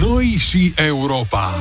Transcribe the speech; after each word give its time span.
Noi 0.00 0.24
și 0.38 0.72
Europa. 0.76 1.54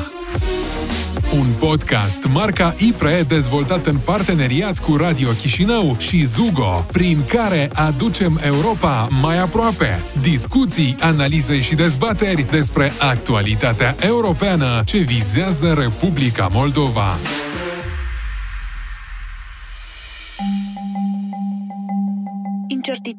Un 1.33 1.45
podcast 1.59 2.25
marca 2.25 2.75
IPRE 2.77 3.25
dezvoltat 3.27 3.85
în 3.85 3.97
parteneriat 3.97 4.79
cu 4.79 4.95
Radio 4.95 5.29
Chișinău 5.29 5.95
și 5.99 6.25
Zugo, 6.25 6.85
prin 6.91 7.25
care 7.25 7.69
aducem 7.73 8.39
Europa 8.45 9.07
mai 9.21 9.39
aproape. 9.39 10.03
Discuții, 10.21 10.95
analize 10.99 11.61
și 11.61 11.75
dezbateri 11.75 12.45
despre 12.51 12.91
actualitatea 12.99 13.95
europeană 13.99 14.81
ce 14.85 14.97
vizează 14.97 15.73
Republica 15.73 16.49
Moldova. 16.51 17.15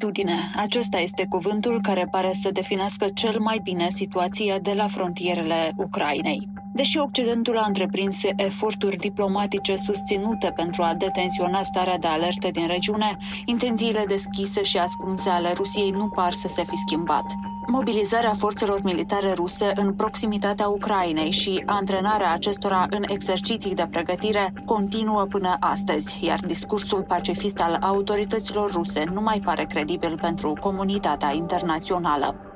Incertitudine. 0.03 0.51
Acesta 0.57 0.99
este 0.99 1.27
cuvântul 1.29 1.81
care 1.81 2.07
pare 2.11 2.33
să 2.33 2.51
definească 2.51 3.07
cel 3.15 3.39
mai 3.39 3.61
bine 3.63 3.89
situația 3.89 4.59
de 4.59 4.73
la 4.73 4.87
frontierele 4.87 5.73
Ucrainei. 5.77 6.49
Deși 6.73 6.98
Occidentul 6.98 7.59
a 7.59 7.65
întreprins 7.66 8.23
eforturi 8.37 8.97
diplomatice 8.97 9.77
susținute 9.77 10.52
pentru 10.56 10.83
a 10.83 10.95
detensiona 10.95 11.62
starea 11.62 11.98
de 11.98 12.06
alertă 12.06 12.48
din 12.52 12.66
regiune, 12.66 13.16
intențiile 13.45 14.05
deschise 14.06 14.62
și 14.62 14.79
ascunse 14.79 15.29
ale 15.29 15.52
Rusiei 15.52 15.91
nu 15.91 16.09
par 16.09 16.33
să 16.33 16.48
se 16.48 16.65
fi 16.65 16.77
schimbat. 16.77 17.24
Mobilizarea 17.66 18.33
forțelor 18.33 18.80
militare 18.83 19.33
ruse 19.33 19.73
în 19.74 19.95
proximitatea 19.95 20.69
Ucrainei 20.69 21.30
și 21.30 21.62
antrenarea 21.66 22.33
acestora 22.33 22.87
în 22.91 23.02
exerciții 23.07 23.74
de 23.74 23.87
pregătire 23.91 24.52
continuă 24.65 25.24
până 25.24 25.57
astăzi, 25.60 26.24
iar 26.24 26.41
discursul 26.41 27.02
pacifist 27.02 27.60
al 27.60 27.79
autorităților 27.80 28.73
ruse 28.73 29.05
nu 29.12 29.21
mai 29.21 29.41
pare 29.45 29.65
credibil 29.65 30.18
pentru 30.21 30.52
comunitatea 30.60 31.34
internațională. 31.34 32.49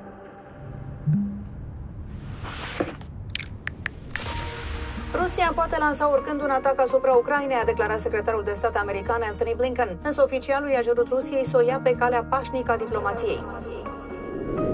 Rusia 5.20 5.52
poate 5.54 5.76
lansa 5.78 6.10
oricând 6.10 6.42
un 6.42 6.50
atac 6.50 6.80
asupra 6.80 7.12
Ucrainei, 7.12 7.56
a 7.56 7.64
declarat 7.64 7.98
secretarul 7.98 8.42
de 8.42 8.52
stat 8.52 8.76
american 8.76 9.20
Anthony 9.22 9.54
Blinken. 9.56 9.98
Însă 10.02 10.22
oficialul 10.22 10.68
i-a 10.70 10.80
cerut 10.80 11.08
Rusiei 11.08 11.46
să 11.46 11.56
o 11.56 11.66
ia 11.66 11.80
pe 11.82 11.90
calea 11.90 12.24
pașnică 12.24 12.72
a 12.72 12.76
diplomației. 12.76 13.40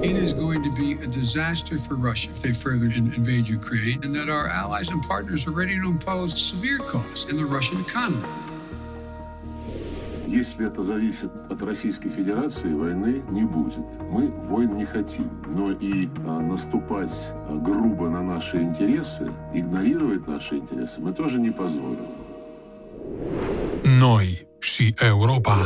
It 0.01 0.17
is 0.23 0.35
going 0.35 0.63
to 0.65 0.73
be 0.83 0.99
a 1.05 1.09
disaster 1.21 1.79
for 1.79 1.97
Russia 2.09 2.31
if 2.35 2.41
they 2.41 2.53
further 2.53 2.89
invade 3.17 3.45
Ukraine, 3.61 3.99
and 4.05 4.15
that 4.19 4.29
our 4.37 4.47
allies 4.63 4.89
and 4.95 5.01
partners 5.07 5.47
are 5.47 5.57
ready 5.63 5.77
to 5.83 5.87
impose 5.97 6.31
severe 6.53 6.81
costs 6.93 7.31
in 7.31 7.37
the 7.37 7.49
Russian 7.57 7.79
economy. 7.87 8.50
Если 10.31 10.65
это 10.65 10.85
зависит 10.85 11.33
от 11.51 11.61
Российской 11.61 12.09
Федерации, 12.09 12.73
войны 12.73 13.21
не 13.31 13.45
будет. 13.45 13.85
Мы 14.13 14.29
войн 14.29 14.77
не 14.77 14.85
хотим. 14.85 15.29
Но 15.45 15.73
и 15.73 16.09
а, 16.25 16.39
наступать 16.39 17.33
а, 17.49 17.57
грубо 17.57 18.09
на 18.09 18.23
наши 18.23 18.59
интересы, 18.59 19.29
игнорировать 19.53 20.29
наши 20.29 20.59
интересы 20.59 21.01
мы 21.01 21.13
тоже 21.13 21.41
не 21.41 21.51
позволим. 21.51 22.07
Noi 23.83 24.47
Europa. 25.01 25.57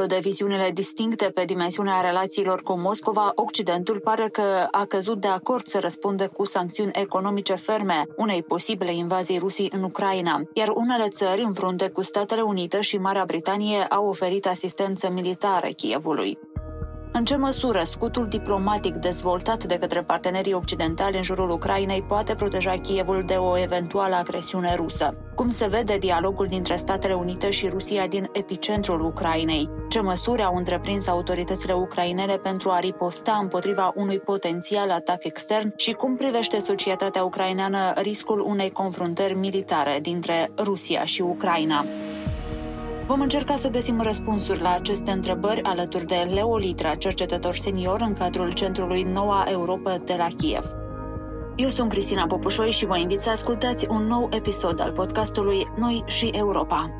Dincolo 0.00 0.20
de 0.20 0.28
viziunile 0.28 0.70
distincte 0.70 1.30
pe 1.34 1.44
dimensiunea 1.44 2.00
relațiilor 2.00 2.62
cu 2.62 2.78
Moscova, 2.78 3.32
Occidentul 3.34 4.00
pare 4.00 4.28
că 4.28 4.66
a 4.70 4.84
căzut 4.84 5.20
de 5.20 5.26
acord 5.26 5.66
să 5.66 5.78
răspundă 5.78 6.28
cu 6.28 6.44
sancțiuni 6.44 6.90
economice 6.94 7.54
ferme 7.54 8.04
unei 8.16 8.42
posibile 8.42 8.94
invazii 8.94 9.38
rusii 9.38 9.70
în 9.72 9.82
Ucraina, 9.82 10.40
iar 10.54 10.68
unele 10.68 11.08
țări, 11.08 11.42
în 11.42 11.52
frunte 11.52 11.88
cu 11.88 12.02
Statele 12.02 12.40
Unite 12.42 12.80
și 12.80 12.96
Marea 12.96 13.24
Britanie, 13.24 13.82
au 13.82 14.08
oferit 14.08 14.46
asistență 14.46 15.10
militară 15.10 15.66
Kievului. 15.66 16.38
În 17.12 17.24
ce 17.24 17.36
măsură 17.36 17.82
scutul 17.82 18.28
diplomatic 18.28 18.94
dezvoltat 18.94 19.64
de 19.64 19.78
către 19.78 20.02
partenerii 20.02 20.52
occidentali 20.52 21.16
în 21.16 21.22
jurul 21.22 21.50
Ucrainei 21.50 22.02
poate 22.02 22.34
proteja 22.34 22.70
Kievul 22.70 23.22
de 23.26 23.34
o 23.34 23.58
eventuală 23.58 24.14
agresiune 24.14 24.74
rusă? 24.74 25.14
Cum 25.34 25.48
se 25.48 25.66
vede 25.66 25.96
dialogul 25.98 26.46
dintre 26.46 26.76
Statele 26.76 27.12
Unite 27.12 27.50
și 27.50 27.68
Rusia 27.68 28.06
din 28.06 28.28
epicentrul 28.32 29.00
Ucrainei? 29.00 29.70
Ce 29.88 30.00
măsuri 30.00 30.42
au 30.42 30.54
întreprins 30.54 31.06
autoritățile 31.06 31.72
ucrainene 31.72 32.36
pentru 32.36 32.70
a 32.70 32.78
riposta 32.78 33.38
împotriva 33.42 33.92
unui 33.94 34.18
potențial 34.18 34.90
atac 34.90 35.24
extern 35.24 35.72
și 35.76 35.92
cum 35.92 36.16
privește 36.16 36.58
societatea 36.58 37.24
ucraineană 37.24 37.92
riscul 37.96 38.40
unei 38.40 38.70
confruntări 38.70 39.34
militare 39.34 39.98
dintre 40.02 40.50
Rusia 40.58 41.04
și 41.04 41.22
Ucraina? 41.22 41.84
Vom 43.10 43.20
încerca 43.20 43.54
să 43.54 43.68
găsim 43.68 44.00
răspunsuri 44.00 44.60
la 44.60 44.74
aceste 44.74 45.10
întrebări 45.10 45.62
alături 45.62 46.04
de 46.04 46.28
Leo 46.32 46.56
Litra, 46.56 46.94
cercetător 46.94 47.54
senior 47.54 48.00
în 48.00 48.12
cadrul 48.12 48.52
Centrului 48.52 49.02
Noua 49.02 49.46
Europa 49.48 49.98
de 49.98 50.14
la 50.18 50.26
Kiev. 50.36 50.64
Eu 51.56 51.68
sunt 51.68 51.90
Cristina 51.90 52.26
Popușoi 52.26 52.70
și 52.70 52.86
vă 52.86 52.98
invit 52.98 53.20
să 53.20 53.30
ascultați 53.30 53.86
un 53.88 54.02
nou 54.02 54.28
episod 54.32 54.80
al 54.80 54.92
podcastului 54.92 55.66
Noi 55.76 56.02
și 56.06 56.26
Europa. 56.26 56.99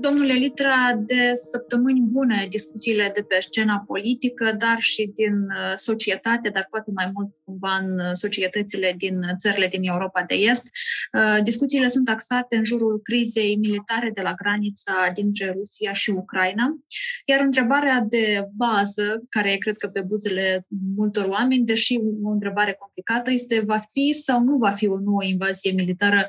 Domnule 0.00 0.32
Litra, 0.32 1.02
de 1.06 1.32
săptămâni 1.50 2.00
bune 2.00 2.46
discuțiile 2.50 3.10
de 3.14 3.22
pe 3.22 3.38
scena 3.40 3.84
politică, 3.86 4.54
dar 4.58 4.76
și 4.78 5.10
din 5.14 5.34
uh, 5.34 5.72
societate, 5.76 6.48
dar 6.48 6.66
poate 6.70 6.90
mai 6.94 7.10
mult 7.14 7.28
cumva 7.44 7.76
în 7.76 7.98
uh, 7.98 8.10
societățile 8.12 8.94
din 8.96 9.20
țările 9.38 9.66
din 9.66 9.82
Europa 9.82 10.24
de 10.26 10.34
Est. 10.34 10.68
Uh, 11.12 11.42
discuțiile 11.42 11.86
sunt 11.86 12.08
axate 12.08 12.56
în 12.56 12.64
jurul 12.64 13.00
crizei 13.02 13.56
militare 13.56 14.10
de 14.14 14.20
la 14.20 14.34
granița 14.34 15.10
dintre 15.14 15.52
Rusia 15.56 15.92
și 15.92 16.10
Ucraina. 16.10 16.78
Iar 17.24 17.40
întrebarea 17.40 18.04
de 18.08 18.44
bază, 18.56 19.22
care 19.28 19.52
e 19.52 19.56
cred 19.56 19.76
că 19.76 19.88
pe 19.88 20.00
buzele 20.00 20.66
multor 20.96 21.24
oameni, 21.24 21.64
deși 21.64 21.98
o 22.22 22.30
întrebare 22.30 22.76
complicată, 22.78 23.30
este 23.30 23.60
va 23.60 23.78
fi 23.78 24.12
sau 24.12 24.42
nu 24.42 24.56
va 24.56 24.70
fi 24.70 24.86
o 24.86 24.98
nouă 24.98 25.24
invazie 25.24 25.72
militară 25.72 26.28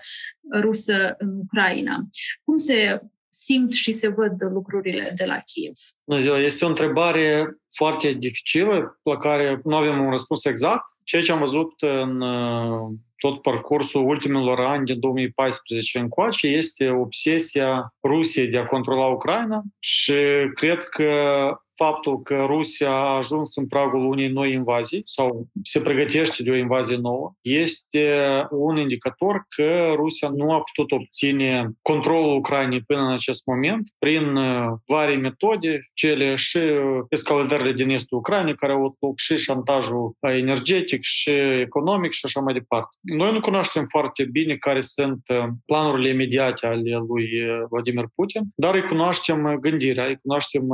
rusă 0.60 1.16
în 1.18 1.38
Ucraina? 1.40 2.08
Cum 2.44 2.56
se 2.56 3.02
simt 3.34 3.74
și 3.74 3.92
se 3.92 4.08
văd 4.08 4.44
lucrurile 4.52 5.12
de 5.16 5.26
la 5.26 5.40
Kiev? 5.46 5.74
Bună 6.04 6.20
ziua! 6.20 6.40
Este 6.40 6.66
o 6.66 6.68
întrebare 6.68 7.58
foarte 7.76 8.12
dificilă, 8.12 9.00
la 9.04 9.18
care 9.18 9.62
nu 9.64 9.76
avem 9.76 10.04
un 10.04 10.10
răspuns 10.10 10.46
exact. 10.46 10.84
Ceea 11.04 11.22
ce 11.22 11.32
am 11.32 11.40
văzut 11.40 11.74
în 11.82 12.22
uh, 12.22 12.92
tot 13.18 13.42
parcursul 13.42 14.08
ultimilor 14.08 14.60
ani 14.60 14.86
din 14.86 15.00
2014 15.00 16.00
încoace 16.00 16.48
este 16.48 16.90
obsesia 16.90 17.94
Rusiei 18.04 18.48
de 18.48 18.58
a 18.58 18.66
controla 18.66 19.06
Ucraina 19.06 19.62
și 19.80 20.22
cred 20.54 20.84
că 20.84 21.14
faptul 21.76 22.22
că 22.22 22.44
Rusia 22.48 22.90
a 22.90 23.16
ajuns 23.16 23.56
în 23.56 23.68
pragul 23.68 24.06
unei 24.06 24.28
noi 24.28 24.54
invazii 24.54 25.02
sau 25.06 25.48
se 25.64 25.82
pregătește 25.82 26.44
de 26.44 26.52
o 26.52 26.56
invazie 26.56 26.98
nouă 26.98 27.34
este 27.42 28.16
un 28.50 28.78
indicator 28.78 29.46
că 29.56 29.94
Rusia 29.96 30.30
nu 30.30 30.52
a 30.52 30.62
putut 30.62 30.92
obține 31.00 31.70
controlul 31.82 32.36
Ucrainei 32.36 32.82
până 32.82 33.02
în 33.02 33.12
acest 33.12 33.46
moment 33.46 33.90
prin 34.00 34.36
uh, 34.36 34.68
vari 34.88 35.16
metode, 35.16 35.90
cele 35.94 36.36
și 36.36 36.60
escaladările 37.10 37.72
din 37.72 37.90
estul 37.90 38.18
Ucrainei, 38.18 38.56
care 38.56 38.72
au 38.72 38.78
avut 38.78 38.96
loc 39.00 39.20
și 39.20 39.38
șantajul 39.38 40.16
energetic 40.20 41.02
și 41.02 41.32
economic 41.62 42.12
și 42.12 42.22
așa 42.24 42.40
mai 42.40 42.54
departe. 42.54 42.98
Noi 43.02 43.32
nu 43.32 43.40
cunoaștem 43.40 43.86
foarte 43.90 44.24
bine 44.24 44.56
care 44.56 44.82
sunt 44.82 45.22
uh, 45.28 45.48
planurile 45.66 46.10
imediate 46.10 46.66
ale 46.66 46.98
lui 47.08 47.24
uh, 47.24 47.64
Vladimir 47.70 48.06
Putin, 48.16 48.42
dar 48.56 48.76
îi 48.76 48.88
cunoaștem 48.88 49.58
gândirea, 49.60 50.06
îi 50.06 50.18
cunoaștem 50.22 50.68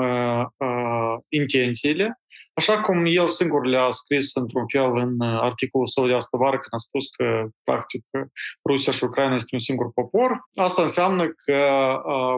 intențiile, 1.30 2.20
așa 2.54 2.82
cum 2.82 3.06
el 3.06 3.28
singur 3.28 3.66
le-a 3.66 3.92
scris 3.92 4.36
într-un 4.36 4.64
fel 4.68 4.96
în 4.96 5.22
articolul 5.22 5.88
său 5.88 6.08
de 6.08 6.14
astă 6.14 6.38
vară, 6.38 6.58
când 6.58 6.72
a 6.72 6.78
spus 6.78 7.10
că, 7.10 7.48
practic, 7.64 8.04
Rusia 8.70 8.92
și 8.92 9.04
Ucraina 9.04 9.36
este 9.36 9.56
un 9.56 9.60
singur 9.60 9.92
popor. 9.94 10.40
Asta 10.56 10.82
înseamnă 10.82 11.28
că 11.28 11.62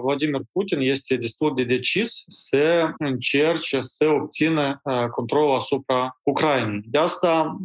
Vladimir 0.03 0.41
Putin 0.51 0.79
este 0.79 1.15
destul 1.15 1.55
de 1.55 1.63
decis 1.63 2.23
să 2.27 2.91
încerce 2.97 3.81
să 3.81 4.05
obțină 4.05 4.81
controlul 5.11 5.55
asupra 5.55 6.17
Ucrainei. 6.23 6.81
De 6.85 6.97
asta 6.97 7.57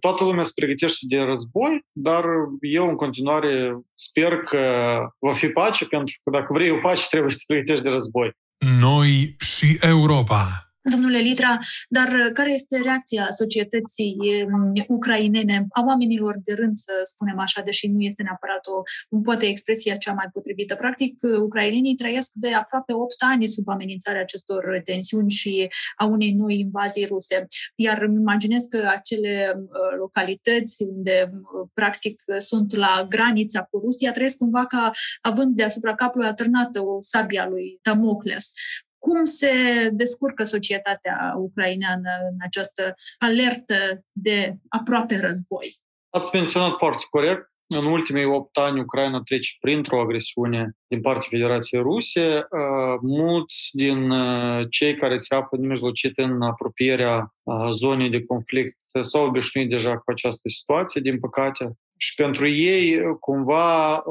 toată 0.00 0.24
lumea 0.24 0.44
se 0.44 0.52
pregătește 0.54 1.06
de 1.08 1.18
război, 1.18 1.84
dar 1.92 2.24
eu 2.60 2.88
în 2.88 2.96
continuare 2.96 3.78
sper 3.94 4.36
că 4.36 4.62
va 5.18 5.32
fi 5.32 5.48
pace, 5.48 5.86
pentru 5.86 6.14
că 6.22 6.30
dacă 6.30 6.52
vrei 6.52 6.70
o 6.70 6.80
pace, 6.82 7.06
trebuie 7.10 7.30
să 7.30 7.38
te 7.38 7.52
pregătești 7.52 7.84
de 7.84 7.90
război. 7.90 8.32
Noi 8.66 9.36
și 9.38 9.78
Europa. 9.80 10.69
Domnule 10.82 11.18
Litra, 11.18 11.58
dar 11.88 12.30
care 12.32 12.52
este 12.52 12.80
reacția 12.82 13.26
societății 13.30 14.16
um, 14.52 14.72
ucrainene, 14.88 15.66
a 15.70 15.84
oamenilor 15.86 16.36
de 16.44 16.52
rând, 16.52 16.76
să 16.76 16.92
spunem 17.02 17.38
așa, 17.38 17.62
deși 17.62 17.88
nu 17.88 18.00
este 18.00 18.22
neapărat 18.22 18.66
o, 18.66 18.82
un 19.08 19.22
poate 19.22 19.46
expresia 19.46 19.96
cea 19.96 20.12
mai 20.12 20.28
potrivită. 20.32 20.74
Practic, 20.74 21.18
ucrainenii 21.42 21.94
trăiesc 21.94 22.30
de 22.34 22.52
aproape 22.52 22.92
8 22.92 23.14
ani 23.18 23.48
sub 23.48 23.68
amenințarea 23.68 24.20
acestor 24.20 24.82
tensiuni 24.84 25.30
și 25.30 25.68
a 25.96 26.04
unei 26.04 26.32
noi 26.32 26.58
invazii 26.58 27.06
ruse. 27.06 27.46
Iar 27.74 28.02
îmi 28.02 28.20
imaginez 28.20 28.64
că 28.64 28.88
acele 28.90 29.52
uh, 29.56 29.96
localități 29.98 30.82
unde, 30.82 31.30
uh, 31.32 31.68
practic, 31.74 32.22
sunt 32.38 32.74
la 32.74 33.06
granița 33.08 33.62
cu 33.62 33.78
Rusia 33.78 34.12
trăiesc 34.12 34.36
cumva 34.36 34.66
ca 34.66 34.90
având 35.20 35.56
deasupra 35.56 35.94
capului 35.94 36.26
atârnată 36.26 36.80
o 36.84 36.96
sabia 37.00 37.46
lui 37.48 37.78
Damocles. 37.82 38.52
Cum 39.00 39.24
se 39.24 39.52
descurcă 39.92 40.44
societatea 40.44 41.34
ucraineană 41.36 42.10
în 42.30 42.36
această 42.40 42.94
alertă 43.18 44.04
de 44.12 44.54
aproape 44.68 45.18
război? 45.20 45.76
Ați 46.10 46.30
menționat 46.36 46.76
foarte 46.76 47.02
corect. 47.10 47.48
În 47.66 47.84
ultimii 47.84 48.24
8 48.24 48.56
ani 48.56 48.80
Ucraina 48.80 49.20
trece 49.20 49.56
printr-o 49.60 50.00
agresiune 50.00 50.76
din 50.86 51.00
partea 51.00 51.28
Federației 51.30 51.82
Ruse. 51.82 52.26
Uh, 52.26 52.98
mulți 53.02 53.70
din 53.72 54.10
uh, 54.10 54.66
cei 54.70 54.94
care 54.94 55.16
se 55.16 55.34
află 55.34 55.58
nemijlocit 55.58 56.18
în 56.18 56.42
apropierea 56.42 57.34
uh, 57.42 57.68
zonei 57.70 58.10
de 58.10 58.24
conflict 58.24 58.78
s-au 59.00 59.26
obișnuit 59.26 59.70
deja 59.70 59.98
cu 59.98 60.10
această 60.10 60.48
situație, 60.48 61.00
din 61.00 61.20
păcate. 61.20 61.72
Și 62.02 62.14
pentru 62.14 62.48
ei, 62.48 63.00
cumva, 63.20 64.02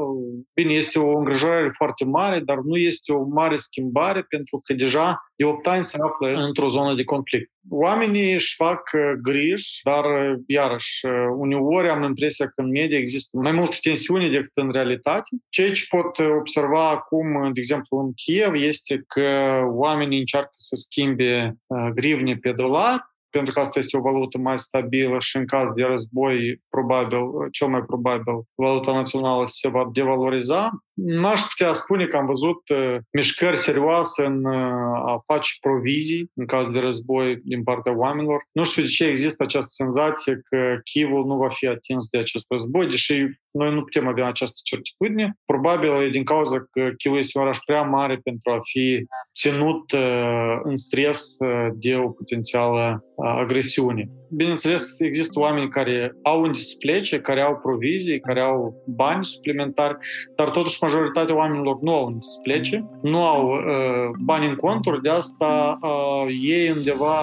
bine, 0.54 0.74
este 0.74 1.00
o 1.00 1.18
îngrijorare 1.18 1.72
foarte 1.76 2.06
mare, 2.06 2.40
dar 2.40 2.58
nu 2.58 2.78
este 2.78 3.14
o 3.14 3.24
mare 3.24 3.56
schimbare 3.56 4.22
pentru 4.22 4.60
că 4.64 4.74
deja 4.74 5.32
de 5.36 5.46
8 5.46 5.68
ani 5.68 5.84
se 5.84 5.98
află 6.02 6.44
într-o 6.46 6.68
zonă 6.68 6.96
de 6.96 7.04
conflict. 7.04 7.52
Oamenii 7.70 8.34
își 8.34 8.56
fac 8.56 8.90
griji, 9.22 9.80
dar, 9.84 10.04
iarăși, 10.48 11.06
uneori 11.38 11.90
am 11.90 12.04
impresia 12.04 12.46
că 12.46 12.62
în 12.62 12.70
media 12.70 12.98
există 12.98 13.38
mai 13.38 13.52
multe 13.52 13.78
tensiuni 13.82 14.30
decât 14.30 14.52
în 14.54 14.72
realitate. 14.72 15.30
Ceea 15.50 15.72
ce 15.72 15.86
pot 15.90 16.18
observa 16.40 16.90
acum, 16.90 17.54
de 17.54 17.60
exemplu, 17.60 17.98
în 17.98 18.14
Kiev, 18.14 18.54
este 18.54 19.04
că 19.08 19.62
oamenii 19.66 20.20
încearcă 20.20 20.52
să 20.56 20.76
schimbe 20.76 21.58
grivne 21.94 22.36
pe 22.36 22.52
dolar, 22.52 23.09
pentru 23.30 23.54
că 23.54 23.60
asta 23.60 23.80
este 23.80 23.98
o 23.98 24.02
valută 24.02 24.38
mai 24.38 24.60
stabilă 24.60 25.18
și 25.20 25.38
în 25.38 25.46
caz 25.46 25.72
de 25.72 25.84
război, 25.84 26.62
probabil, 26.70 27.20
cel 27.52 27.68
mai 27.68 27.82
probabil, 27.82 28.34
valuta 28.56 28.94
națională 28.94 29.44
se 29.46 29.68
va 29.68 29.90
devaloriza. 29.94 30.70
N-aș 30.94 31.42
putea 31.42 31.74
spune 31.74 32.06
că 32.06 32.18
am 32.18 32.26
văzut 32.26 32.70
uh, 32.70 32.96
mișcări 33.12 33.58
serioase 33.58 34.26
în 34.26 34.46
uh, 34.46 34.90
a 35.06 35.24
face 35.26 35.52
provizii 35.62 36.32
în 36.34 36.46
caz 36.46 36.72
de 36.72 36.80
război 36.80 37.36
din 37.44 37.64
partea 37.64 37.98
oamenilor. 37.98 38.48
Nu 38.52 38.64
știu 38.64 38.82
de 38.82 38.88
ce 38.88 39.06
există 39.06 39.44
această 39.44 39.70
senzație 39.72 40.42
că 40.50 40.80
Chivul 40.84 41.26
nu 41.26 41.36
va 41.38 41.50
fi 41.50 41.68
atins 41.68 42.10
de 42.10 42.18
acest 42.18 42.46
război, 42.50 42.88
deși 42.88 43.26
noi 43.52 43.74
nu 43.74 43.82
putem 43.82 44.08
avea 44.08 44.28
această 44.28 44.60
certitudine. 44.64 45.38
Probabil 45.46 45.90
e 45.90 46.10
din 46.10 46.24
cauza 46.24 46.58
că 46.72 46.90
Chivul 46.98 47.18
este 47.18 47.38
un 47.38 47.44
oraș 47.44 47.58
prea 47.66 47.82
mare 47.82 48.20
pentru 48.24 48.52
a 48.52 48.60
fi 48.64 49.06
ținut 49.36 49.92
uh, 49.92 50.60
în 50.64 50.78
stres 50.78 51.38
de 51.74 51.96
o 51.96 52.10
potențială 52.10 53.04
agresiune. 53.18 54.10
Bineînțeles, 54.32 55.00
există 55.00 55.40
oameni 55.40 55.70
care 55.70 56.16
au 56.24 56.42
unde 56.42 56.58
să 56.58 56.76
plece, 56.80 57.20
care 57.20 57.42
au 57.42 57.60
provizii, 57.64 58.20
care 58.20 58.40
au 58.40 58.84
bani 58.88 59.26
suplimentari, 59.26 59.98
dar 60.36 60.50
totuși 60.50 60.84
majoritatea 60.84 61.36
oamenilor 61.36 61.80
nu 61.82 61.94
au 61.94 62.06
unde 62.06 62.18
să 62.20 62.40
plece, 62.44 62.90
nu 63.02 63.26
au 63.26 63.48
uh, 63.48 64.10
bani 64.20 64.48
în 64.48 64.56
conturi, 64.56 65.02
de 65.02 65.10
asta 65.10 65.78
uh, 65.82 66.26
ei 66.42 66.72
undeva, 66.72 67.14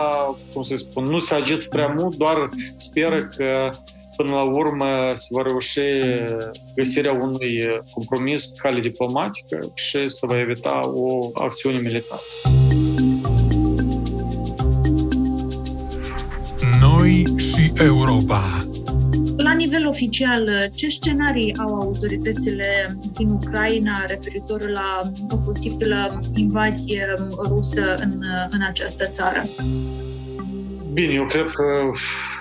cum 0.52 0.62
să 0.62 0.76
spun, 0.76 1.04
nu 1.04 1.18
se 1.18 1.34
agită 1.34 1.64
prea 1.68 1.94
mult, 1.98 2.16
doar 2.16 2.48
speră 2.76 3.16
că 3.16 3.70
până 4.16 4.30
la 4.30 4.42
urmă 4.42 4.86
se 5.14 5.26
va 5.30 5.42
reuși 5.42 5.80
găsirea 6.74 7.12
unui 7.12 7.82
compromis 7.90 8.46
pe 8.46 8.54
cale 8.62 8.80
diplomatică 8.80 9.72
și 9.74 10.08
să 10.08 10.26
va 10.26 10.38
evita 10.38 10.80
o 10.84 11.30
acțiune 11.34 11.78
militară. 11.78 12.20
Noi 16.80 17.24
și 17.36 17.72
Europa. 17.78 18.42
La 19.36 19.52
nivel 19.52 19.86
oficial, 19.86 20.70
ce 20.74 20.88
scenarii 20.88 21.56
au 21.56 21.74
autoritățile 21.74 22.98
din 23.12 23.30
Ucraina 23.30 24.04
referitor 24.06 24.68
la 24.68 25.10
o 25.30 25.36
posibilă 25.36 26.20
invazie 26.34 27.14
rusă 27.48 27.94
în, 27.94 28.22
în 28.50 28.60
această 28.68 29.06
țară? 29.06 29.42
Bine, 30.96 31.12
eu 31.12 31.26
cred 31.26 31.50
că 31.50 31.90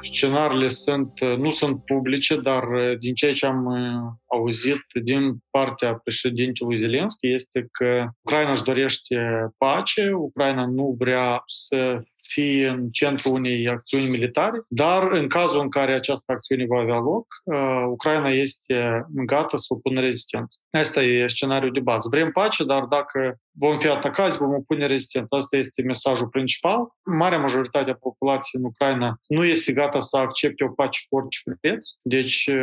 scenariile 0.02 0.70
sunt, 0.70 1.20
nu 1.20 1.52
sunt 1.52 1.86
publice, 1.86 2.36
dar 2.40 2.64
din 3.00 3.14
ceea 3.14 3.34
ce 3.34 3.46
am 3.46 3.66
uh, 3.66 4.12
auzit 4.26 4.82
din 5.04 5.38
partea 5.50 5.94
președintelui 5.94 6.78
Zelenski 6.78 7.34
este 7.34 7.68
că 7.72 8.06
Ucraina 8.22 8.52
își 8.52 8.64
dorește 8.64 9.16
pace, 9.58 10.12
Ucraina 10.14 10.66
nu 10.66 10.96
vrea 11.00 11.44
să 11.46 12.02
fie 12.28 12.68
în 12.68 12.90
centrul 12.90 13.34
unei 13.34 13.68
acțiuni 13.68 14.10
militare, 14.10 14.62
dar 14.68 15.12
în 15.12 15.28
cazul 15.28 15.62
în 15.62 15.70
care 15.70 15.94
această 15.94 16.32
acțiune 16.32 16.66
va 16.68 16.80
avea 16.80 17.00
loc, 17.00 17.26
uh, 17.44 17.86
Ucraina 17.90 18.30
este 18.30 19.06
gata 19.10 19.58
să 19.58 19.66
opună 19.70 20.00
rezistență. 20.00 20.58
Asta 20.72 21.02
e 21.02 21.28
scenariul 21.28 21.72
de 21.72 21.80
bază. 21.80 22.08
Vrem 22.12 22.32
pace, 22.32 22.64
dar 22.64 22.84
dacă 22.84 23.40
vom 23.58 23.80
fi 23.80 23.88
atacați, 23.88 24.38
vom 24.38 24.54
opune 24.54 24.86
rezistență. 24.86 25.36
Asta 25.36 25.58
este 25.58 25.82
mesajul 25.82 26.28
principal. 26.28 26.88
Marea 27.04 27.40
majoritate 27.40 27.90
a 27.90 27.96
populației 27.96 28.62
în 28.62 28.68
Ucraina 28.68 29.16
nu 29.28 29.44
este 29.44 29.74
gata 29.74 30.00
să 30.00 30.18
accepte 30.18 30.64
o 30.64 30.70
pace 30.70 31.00
cu 31.10 31.16
orice 31.16 31.40
preț. 31.62 31.88
Deci, 32.02 32.48
uh, 32.48 32.56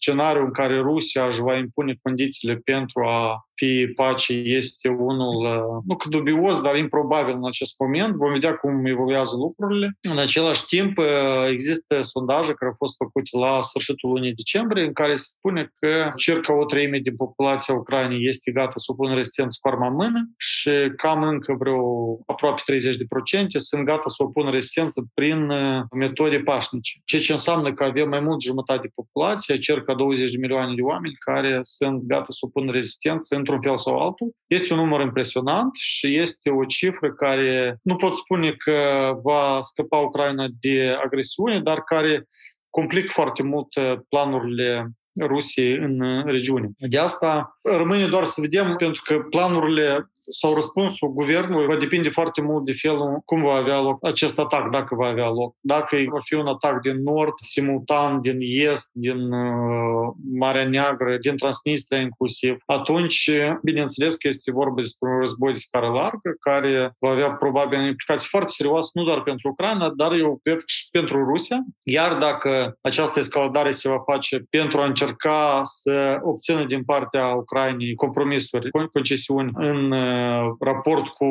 scenariul 0.00 0.44
în 0.44 0.52
care 0.52 0.80
Rusia 0.80 1.26
își 1.26 1.40
va 1.40 1.56
impune 1.56 1.94
condițiile 2.02 2.56
pentru 2.64 3.04
a 3.04 3.48
fi 3.54 3.92
pace 3.94 4.32
este 4.32 4.88
unul, 4.88 5.44
uh, 5.44 5.82
nu 5.86 5.96
că 5.96 6.08
dubios, 6.08 6.60
dar 6.60 6.76
improbabil 6.76 7.34
în 7.34 7.46
acest 7.46 7.74
moment. 7.78 8.14
Vom 8.14 8.32
vedea 8.32 8.54
cum 8.54 8.86
evoluează 8.86 9.36
lucrurile. 9.36 9.98
În 10.00 10.18
același 10.18 10.66
timp, 10.66 10.98
uh, 10.98 11.04
există 11.50 12.02
sondaje 12.02 12.52
care 12.52 12.70
au 12.70 12.76
fost 12.76 12.96
făcute 12.96 13.38
la 13.38 13.60
sfârșitul 13.60 14.10
lunii 14.10 14.34
decembrie, 14.34 14.84
în 14.84 14.92
care 14.92 15.16
se 15.16 15.24
spune 15.36 15.72
că 15.78 16.12
circa 16.16 16.58
o 16.58 16.64
treime 16.64 16.98
din 16.98 17.16
populația 17.16 17.74
Ucrainei 17.74 18.28
este 18.28 18.50
gata 18.50 18.72
să 18.76 18.84
opună 18.88 19.14
rezistență 19.14 19.58
cu 19.60 19.68
armament 19.68 20.28
și 20.36 20.70
cam 20.96 21.22
încă 21.22 21.56
vreo 21.58 21.80
aproape 22.26 22.62
30 22.64 22.96
de 22.96 23.04
procente 23.08 23.58
sunt 23.58 23.84
gata 23.84 24.02
să 24.06 24.22
opună 24.22 24.50
rezistență 24.50 25.06
prin 25.14 25.50
uh, 25.50 25.82
metode 25.96 26.38
pașnice. 26.38 27.00
Ceea 27.04 27.22
ce 27.22 27.32
înseamnă 27.32 27.72
că 27.72 27.84
avem 27.84 28.08
mai 28.08 28.20
mult 28.20 28.42
jumătate 28.42 28.80
de 28.80 28.92
populație, 28.94 29.58
circa 29.58 29.94
20 29.94 30.30
de 30.30 30.38
milioane 30.38 30.74
de 30.74 30.82
oameni 30.82 31.14
care 31.14 31.60
sunt 31.62 32.02
gata 32.02 32.26
să 32.28 32.38
opună 32.40 32.72
rezistență 32.72 33.34
într-un 33.44 33.62
fel 33.62 33.78
sau 33.78 33.98
altul. 33.98 34.34
Este 34.46 34.72
un 34.72 34.78
număr 34.78 35.00
impresionant 35.00 35.74
și 35.74 36.18
este 36.18 36.50
o 36.50 36.64
cifră 36.64 37.12
care 37.12 37.78
nu 37.82 37.96
pot 37.96 38.16
spune 38.16 38.52
că 38.52 38.78
va 39.22 39.58
scăpa 39.60 39.96
Ucraina 39.96 40.46
de 40.60 40.96
agresiune, 41.04 41.60
dar 41.60 41.80
care 41.80 42.28
complică 42.70 43.10
foarte 43.12 43.42
mult 43.42 43.74
uh, 43.74 43.98
planurile 44.08 44.90
Rusiei 45.20 45.76
în 45.76 46.24
regiune. 46.26 46.70
De 46.76 46.98
asta 46.98 47.58
rămâne 47.62 48.06
doar 48.06 48.24
să 48.24 48.40
vedem, 48.40 48.76
pentru 48.76 49.02
că 49.04 49.18
planurile 49.30 50.10
sau 50.28 50.54
răspunsul 50.54 51.12
guvernului 51.12 51.66
va 51.66 51.76
depinde 51.76 52.08
foarte 52.08 52.40
mult 52.42 52.64
de 52.64 52.72
felul 52.72 53.22
cum 53.24 53.42
va 53.42 53.54
avea 53.54 53.80
loc 53.80 54.06
acest 54.06 54.38
atac, 54.38 54.70
dacă 54.70 54.94
va 54.94 55.06
avea 55.06 55.30
loc. 55.30 55.56
Dacă 55.60 55.96
va 56.10 56.18
fi 56.24 56.34
un 56.34 56.46
atac 56.46 56.80
din 56.80 57.02
nord, 57.02 57.32
simultan, 57.40 58.20
din 58.20 58.38
est, 58.40 58.88
din 58.92 59.32
uh, 59.32 60.12
Marea 60.34 60.68
Neagră, 60.68 61.16
din 61.20 61.36
Transnistria 61.36 62.00
inclusiv, 62.00 62.56
atunci, 62.66 63.30
bineînțeles 63.62 64.16
că 64.16 64.28
este 64.28 64.52
vorba 64.52 64.80
despre 64.80 65.08
un 65.08 65.18
război 65.18 65.52
de 65.52 65.58
scară 65.58 65.86
largă, 65.86 66.34
care 66.40 66.94
va 66.98 67.10
avea 67.10 67.30
probabil 67.30 67.78
implicații 67.78 68.28
foarte 68.28 68.50
serioase, 68.50 68.90
nu 68.94 69.04
doar 69.04 69.22
pentru 69.22 69.48
Ucraina, 69.48 69.92
dar 69.96 70.12
eu 70.12 70.40
cred 70.42 70.62
și 70.66 70.88
pentru 70.90 71.24
Rusia. 71.24 71.58
Iar 71.82 72.18
dacă 72.18 72.78
această 72.80 73.18
escaladare 73.18 73.70
se 73.70 73.88
va 73.88 74.02
face 74.06 74.46
pentru 74.50 74.80
a 74.80 74.84
încerca 74.84 75.60
să 75.62 76.18
obțină 76.22 76.64
din 76.64 76.84
partea 76.84 77.26
Ucrainei 77.26 77.94
compromisuri, 77.94 78.70
concesiuni 78.70 79.50
în 79.54 79.90
uh, 79.90 80.13
raport 80.60 81.06
cu 81.06 81.26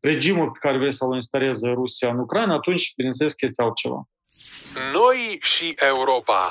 regimul 0.00 0.50
pe 0.50 0.58
care 0.60 0.78
vrea 0.78 0.90
să-l 0.90 1.14
instaleze 1.14 1.70
Rusia 1.70 2.08
în 2.08 2.18
Ucraina, 2.18 2.54
atunci, 2.54 2.92
bineînțeles, 2.96 3.34
că 3.34 3.46
este 3.46 3.62
altceva. 3.62 4.08
Noi 4.92 5.38
și 5.40 5.74
Europa. 5.76 6.50